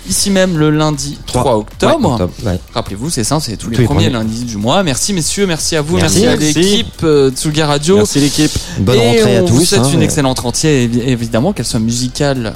[0.09, 1.99] ici même le lundi 3 octobre.
[2.05, 2.59] Ouais, octobre, ouais.
[2.73, 4.17] Rappelez-vous, c'est ça, c'est tous les Tous les premiers premiers.
[4.25, 4.83] lundis du mois.
[4.83, 6.21] Merci messieurs, merci à vous, Merci.
[6.21, 7.97] merci, à l'équipe euh, Tsuga Radio.
[7.97, 8.51] Merci l'équipe.
[8.79, 9.53] Bonne et rentrée à tous.
[9.53, 12.53] vous souhaite hein, une excellente rentrée, évi- évidemment, qu'elle soit musicale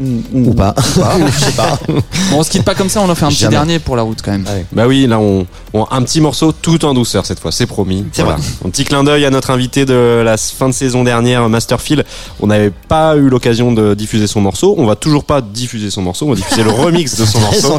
[0.00, 0.74] ou, Ou pas.
[1.26, 1.78] Je sais pas.
[1.88, 2.02] Bon,
[2.38, 3.50] on se quitte pas comme ça, on en fait un petit Jamais.
[3.52, 4.44] dernier pour la route quand même.
[4.72, 8.04] Bah oui, là on, on- un petit morceau tout en douceur cette fois, c'est promis.
[8.12, 8.38] C'est Voilà.
[8.64, 12.04] Un petit clin d'œil à notre invité de la fin de saison dernière, Masterfield.
[12.40, 14.74] On n'avait pas eu l'occasion de diffuser son morceau.
[14.78, 16.26] On va toujours pas diffuser son morceau.
[16.26, 17.78] On va diffuser le remix de son morceau.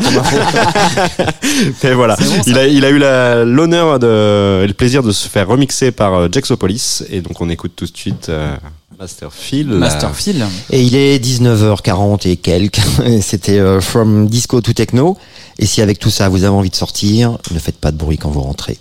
[1.83, 5.11] Mais voilà, bon, il a il a eu la- l'honneur de, et le plaisir de
[5.11, 7.03] se faire remixer par euh, Jaxopolis.
[7.09, 8.55] Et donc on écoute tout de suite euh,
[8.99, 9.71] Masterfield.
[9.71, 10.45] Masterfield.
[10.69, 12.79] Et il est 19h40 et quelques.
[13.05, 15.17] Et C'était euh, From Disco to Techno.
[15.59, 18.17] Et si avec tout ça vous avez envie de sortir, ne faites pas de bruit
[18.17, 18.77] quand vous rentrez.